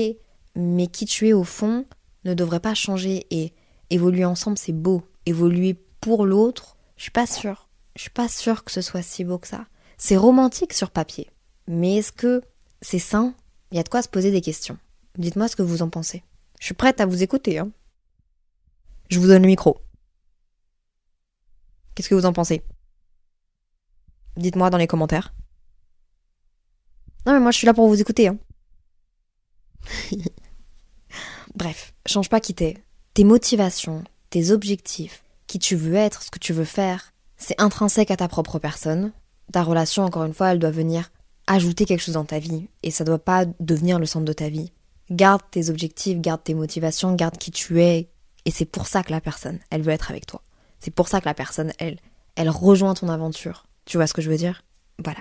mais 0.54 0.88
qui 0.88 1.06
tu 1.06 1.28
es 1.28 1.32
au 1.32 1.44
fond 1.44 1.86
ne 2.24 2.34
devrait 2.34 2.60
pas 2.60 2.74
changer 2.74 3.26
et 3.30 3.54
évoluer 3.88 4.24
ensemble, 4.24 4.58
c'est 4.58 4.72
beau. 4.72 5.02
Évoluer 5.26 5.82
pour 6.00 6.26
l'autre, 6.26 6.76
je 6.96 7.02
suis 7.02 7.12
pas 7.12 7.26
sûre. 7.26 7.68
Je 7.96 8.02
suis 8.02 8.10
pas 8.10 8.28
sûre 8.28 8.64
que 8.64 8.72
ce 8.72 8.80
soit 8.80 9.02
si 9.02 9.24
beau 9.24 9.38
que 9.38 9.48
ça. 9.48 9.66
C'est 9.96 10.16
romantique 10.16 10.72
sur 10.72 10.90
papier. 10.90 11.30
Mais 11.66 11.96
est-ce 11.96 12.12
que 12.12 12.42
c'est 12.80 12.98
sain? 12.98 13.34
Il 13.70 13.76
y 13.76 13.80
a 13.80 13.82
de 13.82 13.88
quoi 13.88 14.02
se 14.02 14.08
poser 14.08 14.30
des 14.30 14.40
questions. 14.40 14.78
Dites-moi 15.18 15.48
ce 15.48 15.56
que 15.56 15.62
vous 15.62 15.82
en 15.82 15.90
pensez. 15.90 16.22
Je 16.58 16.66
suis 16.66 16.74
prête 16.74 17.00
à 17.00 17.06
vous 17.06 17.22
écouter. 17.22 17.58
Hein. 17.58 17.70
Je 19.08 19.18
vous 19.18 19.26
donne 19.26 19.42
le 19.42 19.48
micro. 19.48 19.80
Qu'est-ce 21.94 22.08
que 22.08 22.14
vous 22.14 22.26
en 22.26 22.32
pensez? 22.32 22.62
Dites-moi 24.36 24.70
dans 24.70 24.78
les 24.78 24.86
commentaires. 24.86 25.34
Non 27.26 27.32
mais 27.32 27.40
moi 27.40 27.50
je 27.50 27.58
suis 27.58 27.66
là 27.66 27.74
pour 27.74 27.88
vous 27.88 28.00
écouter. 28.00 28.28
Hein. 28.28 28.38
Bref, 31.54 31.92
change 32.06 32.28
pas 32.28 32.40
qui 32.40 32.54
t'es. 32.54 32.82
Tes 33.14 33.24
motivations, 33.24 34.04
tes 34.30 34.50
objectifs, 34.50 35.24
qui 35.46 35.58
tu 35.58 35.74
veux 35.74 35.94
être, 35.94 36.22
ce 36.22 36.30
que 36.30 36.38
tu 36.38 36.52
veux 36.52 36.64
faire, 36.64 37.12
c'est 37.36 37.60
intrinsèque 37.60 38.10
à 38.10 38.16
ta 38.16 38.28
propre 38.28 38.58
personne. 38.58 39.12
Ta 39.52 39.62
relation, 39.64 40.04
encore 40.04 40.24
une 40.24 40.34
fois, 40.34 40.52
elle 40.52 40.60
doit 40.60 40.70
venir 40.70 41.10
ajouter 41.46 41.84
quelque 41.84 42.00
chose 42.02 42.14
dans 42.14 42.24
ta 42.24 42.38
vie 42.38 42.68
et 42.84 42.92
ça 42.92 43.04
doit 43.04 43.18
pas 43.18 43.44
devenir 43.58 43.98
le 43.98 44.06
centre 44.06 44.24
de 44.24 44.32
ta 44.32 44.48
vie. 44.48 44.72
Garde 45.10 45.42
tes 45.50 45.70
objectifs, 45.70 46.18
garde 46.18 46.42
tes 46.44 46.54
motivations, 46.54 47.14
garde 47.14 47.36
qui 47.36 47.50
tu 47.50 47.82
es 47.82 48.08
et 48.44 48.50
c'est 48.50 48.64
pour 48.64 48.86
ça 48.86 49.02
que 49.02 49.10
la 49.10 49.20
personne, 49.20 49.58
elle 49.70 49.82
veut 49.82 49.92
être 49.92 50.10
avec 50.10 50.26
toi. 50.26 50.42
C'est 50.78 50.90
pour 50.90 51.08
ça 51.08 51.20
que 51.20 51.26
la 51.26 51.34
personne, 51.34 51.72
elle, 51.78 51.98
elle 52.36 52.48
rejoint 52.48 52.94
ton 52.94 53.08
aventure. 53.08 53.66
Tu 53.84 53.96
vois 53.96 54.06
ce 54.06 54.14
que 54.14 54.22
je 54.22 54.30
veux 54.30 54.36
dire? 54.36 54.62
Voilà. 55.02 55.20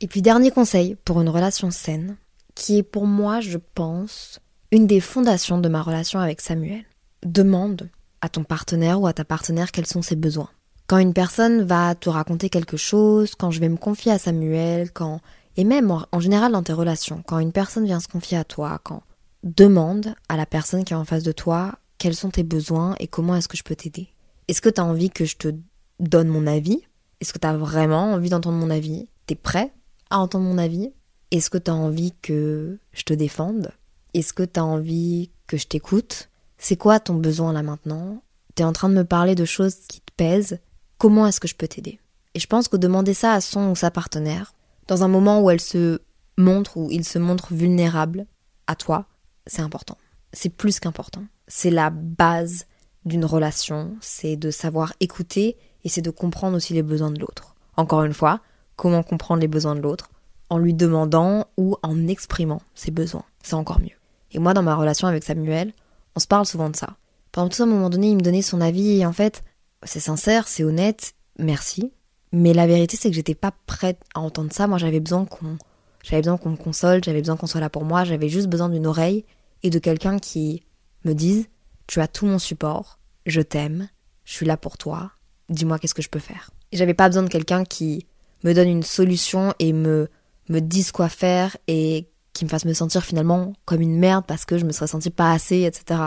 Et 0.00 0.06
puis 0.06 0.22
dernier 0.22 0.50
conseil 0.50 0.96
pour 1.04 1.20
une 1.20 1.28
relation 1.28 1.70
saine, 1.70 2.16
qui 2.54 2.78
est 2.78 2.82
pour 2.82 3.06
moi, 3.06 3.40
je 3.40 3.58
pense, 3.74 4.40
une 4.70 4.86
des 4.86 5.00
fondations 5.00 5.58
de 5.58 5.68
ma 5.68 5.82
relation 5.82 6.20
avec 6.20 6.40
Samuel. 6.40 6.84
Demande 7.24 7.90
à 8.22 8.28
ton 8.28 8.44
partenaire 8.44 9.00
ou 9.00 9.06
à 9.06 9.12
ta 9.12 9.24
partenaire 9.24 9.72
quels 9.72 9.86
sont 9.86 10.02
ses 10.02 10.16
besoins. 10.16 10.50
Quand 10.86 10.98
une 10.98 11.14
personne 11.14 11.62
va 11.62 11.94
te 11.94 12.08
raconter 12.08 12.48
quelque 12.48 12.76
chose, 12.76 13.34
quand 13.34 13.50
je 13.50 13.60
vais 13.60 13.68
me 13.68 13.76
confier 13.76 14.12
à 14.12 14.18
Samuel, 14.18 14.90
quand 14.90 15.20
et 15.56 15.64
même 15.64 15.90
en, 15.90 16.20
général 16.20 16.52
dans 16.52 16.62
tes 16.62 16.72
relations, 16.72 17.22
quand 17.26 17.38
une 17.38 17.52
personne 17.52 17.84
vient 17.84 18.00
se 18.00 18.08
confier 18.08 18.38
à 18.38 18.44
toi, 18.44 18.80
quand 18.82 19.02
demande 19.42 20.14
à 20.28 20.36
la 20.36 20.46
personne 20.46 20.84
qui 20.84 20.92
est 20.92 20.96
en 20.96 21.04
face 21.04 21.22
de 21.22 21.32
toi 21.32 21.78
quels 21.98 22.16
sont 22.16 22.30
tes 22.30 22.42
besoins 22.42 22.94
et 22.98 23.06
comment 23.06 23.36
est-ce 23.36 23.48
que 23.48 23.58
je 23.58 23.62
peux 23.62 23.76
t'aider? 23.76 24.08
Est-ce 24.48 24.62
que 24.62 24.70
tu 24.70 24.80
as 24.80 24.84
envie 24.84 25.10
que 25.10 25.26
je 25.26 25.36
te 25.36 25.54
donne 25.98 26.28
mon 26.28 26.46
avis? 26.46 26.80
Est-ce 27.20 27.34
que 27.34 27.38
tu 27.38 27.46
as 27.46 27.56
vraiment 27.56 28.14
envie 28.14 28.30
d'entendre 28.30 28.56
mon 28.56 28.70
avis? 28.70 29.06
T'es 29.26 29.34
prêt 29.34 29.72
à 30.08 30.18
entendre 30.18 30.46
mon 30.46 30.56
avis? 30.56 30.92
Est-ce 31.30 31.50
que 31.50 31.58
tu 31.58 31.70
as 31.70 31.74
envie 31.74 32.14
que 32.22 32.78
je 32.92 33.02
te 33.02 33.12
défende? 33.12 33.70
Est-ce 34.14 34.32
que 34.32 34.42
tu 34.42 34.58
as 34.58 34.64
envie 34.64 35.30
que 35.46 35.58
je 35.58 35.66
t'écoute? 35.66 36.30
C'est 36.56 36.76
quoi 36.76 37.00
ton 37.00 37.14
besoin 37.14 37.52
là 37.52 37.62
maintenant? 37.62 38.22
Tu 38.56 38.62
es 38.62 38.64
en 38.64 38.72
train 38.72 38.88
de 38.88 38.94
me 38.94 39.04
parler 39.04 39.34
de 39.34 39.44
choses 39.44 39.76
qui 39.86 40.00
te 40.00 40.12
pèsent. 40.16 40.58
Comment 40.96 41.26
est-ce 41.26 41.38
que 41.40 41.48
je 41.48 41.54
peux 41.54 41.68
t'aider? 41.68 42.00
Et 42.34 42.40
je 42.40 42.46
pense 42.46 42.68
que 42.68 42.78
demander 42.78 43.12
ça 43.12 43.34
à 43.34 43.40
son 43.42 43.70
ou 43.70 43.76
sa 43.76 43.90
partenaire, 43.90 44.54
dans 44.90 45.04
un 45.04 45.08
moment 45.08 45.40
où 45.40 45.50
elle 45.50 45.60
se 45.60 46.00
montre 46.36 46.76
ou 46.76 46.90
il 46.90 47.04
se 47.04 47.20
montre 47.20 47.54
vulnérable 47.54 48.26
à 48.66 48.74
toi, 48.74 49.06
c'est 49.46 49.62
important. 49.62 49.96
C'est 50.32 50.48
plus 50.48 50.80
qu'important. 50.80 51.22
C'est 51.46 51.70
la 51.70 51.90
base 51.90 52.66
d'une 53.04 53.24
relation, 53.24 53.96
c'est 54.00 54.36
de 54.36 54.50
savoir 54.50 54.92
écouter 54.98 55.56
et 55.84 55.88
c'est 55.88 56.02
de 56.02 56.10
comprendre 56.10 56.56
aussi 56.56 56.74
les 56.74 56.82
besoins 56.82 57.12
de 57.12 57.20
l'autre. 57.20 57.54
Encore 57.76 58.02
une 58.02 58.12
fois, 58.12 58.40
comment 58.74 59.04
comprendre 59.04 59.40
les 59.40 59.48
besoins 59.48 59.76
de 59.76 59.80
l'autre? 59.80 60.10
En 60.48 60.58
lui 60.58 60.74
demandant 60.74 61.46
ou 61.56 61.76
en 61.84 62.08
exprimant 62.08 62.60
ses 62.74 62.90
besoins. 62.90 63.24
C'est 63.44 63.54
encore 63.54 63.78
mieux. 63.78 63.96
Et 64.32 64.40
moi, 64.40 64.54
dans 64.54 64.64
ma 64.64 64.74
relation 64.74 65.06
avec 65.06 65.22
Samuel, 65.22 65.72
on 66.16 66.20
se 66.20 66.26
parle 66.26 66.46
souvent 66.46 66.68
de 66.68 66.74
ça. 66.74 66.96
Pendant 67.30 67.48
tout 67.48 67.62
à 67.62 67.64
un 67.64 67.68
moment 67.68 67.90
donné, 67.90 68.10
il 68.10 68.16
me 68.16 68.22
donnait 68.22 68.42
son 68.42 68.60
avis 68.60 68.98
et 68.98 69.06
en 69.06 69.12
fait, 69.12 69.44
c'est 69.84 70.00
sincère, 70.00 70.48
c'est 70.48 70.64
honnête, 70.64 71.14
merci. 71.38 71.92
Mais 72.32 72.54
la 72.54 72.66
vérité, 72.66 72.96
c'est 72.96 73.10
que 73.10 73.16
j'étais 73.16 73.34
pas 73.34 73.52
prête 73.66 74.00
à 74.14 74.20
entendre 74.20 74.52
ça. 74.52 74.66
Moi, 74.66 74.78
j'avais 74.78 75.00
besoin 75.00 75.24
qu'on, 75.24 75.58
j'avais 76.02 76.22
besoin 76.22 76.36
qu'on 76.36 76.50
me 76.50 76.56
console, 76.56 77.02
j'avais 77.04 77.20
besoin 77.20 77.36
qu'on 77.36 77.46
soit 77.46 77.60
là 77.60 77.70
pour 77.70 77.84
moi, 77.84 78.04
j'avais 78.04 78.28
juste 78.28 78.48
besoin 78.48 78.68
d'une 78.68 78.86
oreille 78.86 79.24
et 79.62 79.70
de 79.70 79.78
quelqu'un 79.78 80.18
qui 80.18 80.62
me 81.04 81.12
dise, 81.12 81.46
tu 81.86 82.00
as 82.00 82.08
tout 82.08 82.26
mon 82.26 82.38
support, 82.38 82.98
je 83.26 83.40
t'aime, 83.40 83.88
je 84.24 84.32
suis 84.34 84.46
là 84.46 84.56
pour 84.56 84.78
toi, 84.78 85.10
dis-moi 85.48 85.78
qu'est-ce 85.78 85.94
que 85.94 86.02
je 86.02 86.08
peux 86.08 86.20
faire. 86.20 86.50
J'avais 86.72 86.94
pas 86.94 87.08
besoin 87.08 87.24
de 87.24 87.28
quelqu'un 87.28 87.64
qui 87.64 88.06
me 88.44 88.54
donne 88.54 88.68
une 88.68 88.82
solution 88.82 89.54
et 89.58 89.72
me, 89.72 90.08
me 90.48 90.60
dise 90.60 90.92
quoi 90.92 91.08
faire 91.08 91.56
et 91.66 92.08
qui 92.32 92.44
me 92.44 92.50
fasse 92.50 92.64
me 92.64 92.72
sentir 92.72 93.04
finalement 93.04 93.52
comme 93.64 93.80
une 93.80 93.98
merde 93.98 94.24
parce 94.26 94.44
que 94.44 94.56
je 94.56 94.64
me 94.64 94.72
serais 94.72 94.86
sentie 94.86 95.10
pas 95.10 95.32
assez, 95.32 95.62
etc. 95.62 96.00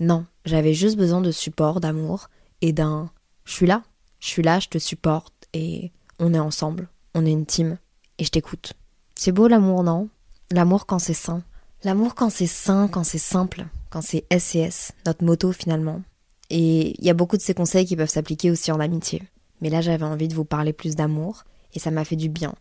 Non, 0.00 0.26
j'avais 0.44 0.74
juste 0.74 0.96
besoin 0.96 1.20
de 1.20 1.30
support, 1.30 1.80
d'amour 1.80 2.28
et 2.62 2.72
d'un 2.72 3.10
je 3.44 3.52
suis 3.52 3.66
là, 3.66 3.82
je 4.26 4.32
suis 4.32 4.42
là, 4.42 4.58
je 4.58 4.68
te 4.68 4.78
supporte 4.78 5.32
et 5.52 5.92
on 6.18 6.34
est 6.34 6.38
ensemble, 6.38 6.88
on 7.14 7.24
est 7.24 7.30
une 7.30 7.46
team 7.46 7.78
et 8.18 8.24
je 8.24 8.30
t'écoute. 8.30 8.72
C'est 9.14 9.30
beau 9.30 9.46
l'amour, 9.46 9.84
non? 9.84 10.08
L'amour 10.50 10.86
quand 10.86 10.98
c'est 10.98 11.14
sain. 11.14 11.44
L'amour 11.84 12.16
quand 12.16 12.28
c'est 12.28 12.48
sain, 12.48 12.88
quand 12.88 13.04
c'est 13.04 13.18
simple, 13.18 13.66
quand 13.88 14.02
c'est 14.02 14.24
SES, 14.36 14.92
notre 15.06 15.24
moto 15.24 15.52
finalement. 15.52 16.02
Et 16.50 16.98
il 16.98 17.04
y 17.04 17.10
a 17.10 17.14
beaucoup 17.14 17.36
de 17.36 17.42
ces 17.42 17.54
conseils 17.54 17.86
qui 17.86 17.94
peuvent 17.94 18.10
s'appliquer 18.10 18.50
aussi 18.50 18.72
en 18.72 18.80
amitié. 18.80 19.22
Mais 19.60 19.70
là 19.70 19.80
j'avais 19.80 20.04
envie 20.04 20.28
de 20.28 20.34
vous 20.34 20.44
parler 20.44 20.72
plus 20.72 20.96
d'amour 20.96 21.44
et 21.72 21.78
ça 21.78 21.92
m'a 21.92 22.04
fait 22.04 22.16
du 22.16 22.28
bien. 22.28 22.52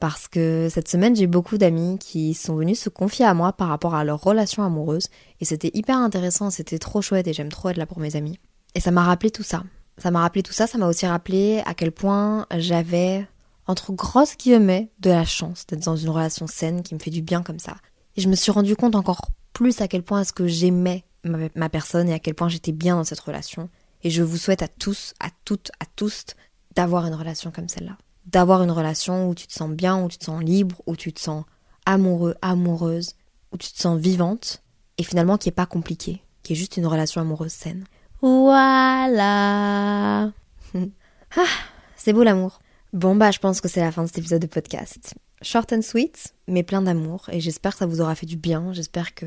Parce 0.00 0.28
que 0.28 0.68
cette 0.70 0.88
semaine 0.88 1.16
j'ai 1.16 1.26
beaucoup 1.26 1.56
d'amis 1.56 1.98
qui 1.98 2.34
sont 2.34 2.54
venus 2.54 2.78
se 2.78 2.90
confier 2.90 3.24
à 3.24 3.32
moi 3.32 3.54
par 3.54 3.68
rapport 3.68 3.94
à 3.94 4.04
leur 4.04 4.20
relation 4.20 4.62
amoureuse 4.62 5.08
et 5.40 5.46
c'était 5.46 5.70
hyper 5.72 5.96
intéressant, 5.96 6.50
c'était 6.50 6.78
trop 6.78 7.00
chouette 7.00 7.26
et 7.28 7.32
j'aime 7.32 7.48
trop 7.48 7.70
être 7.70 7.78
là 7.78 7.86
pour 7.86 7.98
mes 7.98 8.14
amis. 8.14 8.38
Et 8.74 8.80
ça 8.80 8.90
m'a 8.90 9.04
rappelé 9.04 9.30
tout 9.30 9.42
ça. 9.42 9.62
Ça 9.98 10.10
m'a 10.10 10.20
rappelé 10.20 10.42
tout 10.42 10.52
ça, 10.52 10.66
ça 10.66 10.78
m'a 10.78 10.88
aussi 10.88 11.06
rappelé 11.06 11.62
à 11.66 11.74
quel 11.74 11.92
point 11.92 12.46
j'avais, 12.56 13.26
entre 13.66 13.92
grosses 13.92 14.36
guillemets, 14.36 14.90
de 14.98 15.10
la 15.10 15.24
chance 15.24 15.66
d'être 15.66 15.84
dans 15.84 15.96
une 15.96 16.10
relation 16.10 16.46
saine 16.46 16.82
qui 16.82 16.94
me 16.94 17.00
fait 17.00 17.10
du 17.10 17.22
bien 17.22 17.42
comme 17.42 17.58
ça. 17.58 17.76
Et 18.16 18.20
je 18.20 18.28
me 18.28 18.34
suis 18.34 18.52
rendu 18.52 18.76
compte 18.76 18.94
encore 18.94 19.28
plus 19.52 19.80
à 19.80 19.88
quel 19.88 20.02
point 20.02 20.20
est-ce 20.20 20.32
que 20.32 20.46
j'aimais 20.46 21.04
ma, 21.24 21.68
personne 21.68 22.08
et 22.08 22.14
à 22.14 22.18
quel 22.18 22.34
point 22.34 22.48
j'étais 22.48 22.72
bien 22.72 22.96
dans 22.96 23.04
cette 23.04 23.20
relation. 23.20 23.70
Et 24.02 24.10
je 24.10 24.22
vous 24.22 24.36
souhaite 24.36 24.62
à 24.62 24.68
tous, 24.68 25.14
à 25.20 25.28
toutes, 25.44 25.70
à 25.80 25.86
tous, 25.96 26.24
d'avoir 26.74 27.06
une 27.06 27.14
relation 27.14 27.50
comme 27.50 27.68
celle-là. 27.68 27.96
D'avoir 28.26 28.62
une 28.62 28.70
relation 28.70 29.28
où 29.28 29.34
tu 29.34 29.46
te 29.46 29.52
sens 29.52 29.70
bien, 29.70 30.02
où 30.02 30.08
tu 30.08 30.18
te 30.18 30.24
sens 30.24 30.42
libre, 30.42 30.82
où 30.86 30.96
tu 30.96 31.12
te 31.12 31.20
sens 31.20 31.44
amoureux, 31.86 32.34
amoureuse, 32.42 33.14
où 33.52 33.56
tu 33.56 33.72
te 33.72 33.80
sens 33.80 33.98
vivante, 33.98 34.62
et 34.98 35.04
finalement 35.04 35.38
qui 35.38 35.48
est 35.48 35.52
pas 35.52 35.66
compliqué, 35.66 36.22
qui 36.42 36.52
est 36.52 36.56
juste 36.56 36.76
une 36.76 36.86
relation 36.86 37.20
amoureuse 37.20 37.52
saine. 37.52 37.84
Voilà. 38.26 40.22
ah, 41.36 41.44
c'est 41.94 42.14
beau 42.14 42.22
l'amour. 42.22 42.60
Bon 42.94 43.14
bah 43.14 43.30
je 43.30 43.38
pense 43.38 43.60
que 43.60 43.68
c'est 43.68 43.82
la 43.82 43.92
fin 43.92 44.00
de 44.02 44.06
cet 44.06 44.16
épisode 44.16 44.40
de 44.40 44.46
podcast. 44.46 45.12
Short 45.42 45.70
and 45.74 45.82
sweet, 45.82 46.32
mais 46.48 46.62
plein 46.62 46.80
d'amour, 46.80 47.26
et 47.30 47.40
j'espère 47.40 47.72
que 47.72 47.80
ça 47.80 47.86
vous 47.86 48.00
aura 48.00 48.14
fait 48.14 48.24
du 48.24 48.38
bien, 48.38 48.72
j'espère 48.72 49.14
que... 49.14 49.26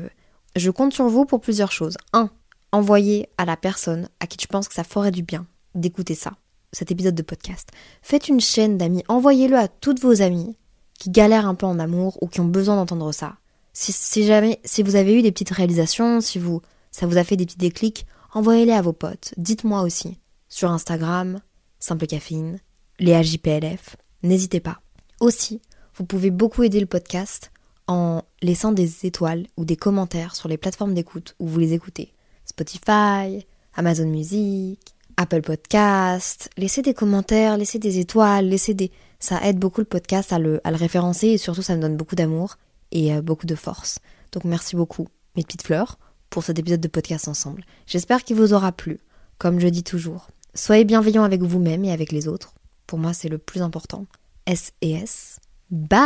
Je 0.56 0.72
compte 0.72 0.92
sur 0.92 1.06
vous 1.08 1.26
pour 1.26 1.40
plusieurs 1.40 1.70
choses. 1.70 1.96
1. 2.12 2.28
Envoyez 2.72 3.28
à 3.38 3.44
la 3.44 3.56
personne 3.56 4.08
à 4.18 4.26
qui 4.26 4.36
tu 4.36 4.48
penses 4.48 4.66
que 4.66 4.74
ça 4.74 4.82
ferait 4.82 5.12
du 5.12 5.22
bien 5.22 5.46
d'écouter 5.76 6.16
ça, 6.16 6.32
cet 6.72 6.90
épisode 6.90 7.14
de 7.14 7.22
podcast. 7.22 7.68
Faites 8.02 8.26
une 8.26 8.40
chaîne 8.40 8.78
d'amis, 8.78 9.04
envoyez-le 9.06 9.56
à 9.56 9.68
toutes 9.68 10.00
vos 10.00 10.22
amies 10.22 10.56
qui 10.98 11.10
galèrent 11.10 11.46
un 11.46 11.54
peu 11.54 11.66
en 11.66 11.78
amour 11.78 12.18
ou 12.20 12.26
qui 12.26 12.40
ont 12.40 12.46
besoin 12.46 12.74
d'entendre 12.74 13.12
ça. 13.12 13.36
Si, 13.72 13.92
si, 13.92 14.26
jamais, 14.26 14.58
si 14.64 14.82
vous 14.82 14.96
avez 14.96 15.16
eu 15.16 15.22
des 15.22 15.30
petites 15.30 15.50
réalisations, 15.50 16.20
si 16.20 16.40
vous, 16.40 16.62
ça 16.90 17.06
vous 17.06 17.16
a 17.16 17.22
fait 17.22 17.36
des 17.36 17.46
petits 17.46 17.58
déclics, 17.58 18.04
envoyez-les 18.32 18.72
à 18.72 18.82
vos 18.82 18.92
potes. 18.92 19.34
Dites-moi 19.36 19.82
aussi. 19.82 20.18
Sur 20.48 20.70
Instagram, 20.70 21.40
Simple 21.78 22.06
Caféine, 22.06 22.58
les 22.98 23.22
JPLF. 23.22 23.96
N'hésitez 24.22 24.60
pas. 24.60 24.80
Aussi, 25.20 25.60
vous 25.94 26.04
pouvez 26.04 26.30
beaucoup 26.30 26.62
aider 26.62 26.80
le 26.80 26.86
podcast 26.86 27.50
en 27.86 28.22
laissant 28.42 28.72
des 28.72 29.06
étoiles 29.06 29.46
ou 29.56 29.64
des 29.64 29.76
commentaires 29.76 30.36
sur 30.36 30.48
les 30.48 30.58
plateformes 30.58 30.94
d'écoute 30.94 31.34
où 31.38 31.46
vous 31.46 31.58
les 31.58 31.72
écoutez. 31.72 32.12
Spotify, 32.44 33.46
Amazon 33.74 34.06
Music, 34.06 34.80
Apple 35.16 35.42
Podcast. 35.42 36.50
Laissez 36.56 36.82
des 36.82 36.94
commentaires, 36.94 37.56
laissez 37.56 37.78
des 37.78 37.98
étoiles, 37.98 38.46
laissez 38.46 38.74
des... 38.74 38.90
Ça 39.18 39.40
aide 39.44 39.58
beaucoup 39.58 39.80
le 39.80 39.86
podcast 39.86 40.32
à 40.32 40.38
le, 40.38 40.60
à 40.64 40.70
le 40.70 40.76
référencer 40.76 41.28
et 41.28 41.38
surtout 41.38 41.62
ça 41.62 41.74
me 41.74 41.82
donne 41.82 41.96
beaucoup 41.96 42.14
d'amour 42.14 42.56
et 42.92 43.12
euh, 43.12 43.20
beaucoup 43.20 43.46
de 43.46 43.56
force. 43.56 43.98
Donc 44.32 44.44
merci 44.44 44.76
beaucoup, 44.76 45.08
mes 45.36 45.42
petites 45.42 45.62
fleurs 45.62 45.98
pour 46.30 46.42
cet 46.44 46.58
épisode 46.58 46.80
de 46.80 46.88
podcast 46.88 47.28
ensemble. 47.28 47.64
J'espère 47.86 48.24
qu'il 48.24 48.36
vous 48.36 48.52
aura 48.52 48.72
plu. 48.72 48.98
Comme 49.38 49.60
je 49.60 49.68
dis 49.68 49.84
toujours, 49.84 50.28
soyez 50.54 50.84
bienveillants 50.84 51.24
avec 51.24 51.42
vous-même 51.42 51.84
et 51.84 51.92
avec 51.92 52.12
les 52.12 52.28
autres. 52.28 52.54
Pour 52.86 52.98
moi, 52.98 53.12
c'est 53.12 53.28
le 53.28 53.38
plus 53.38 53.62
important. 53.62 54.06
S 54.46 54.72
et 54.80 54.92
S. 54.92 55.40
Bye 55.70 55.98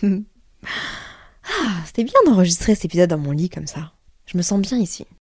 ah, 0.02 1.82
C'était 1.86 2.04
bien 2.04 2.20
d'enregistrer 2.26 2.74
cet 2.74 2.84
épisode 2.84 3.10
dans 3.10 3.18
mon 3.18 3.32
lit 3.32 3.50
comme 3.50 3.66
ça. 3.66 3.92
Je 4.26 4.36
me 4.36 4.42
sens 4.42 4.60
bien 4.60 4.78
ici. 4.78 5.06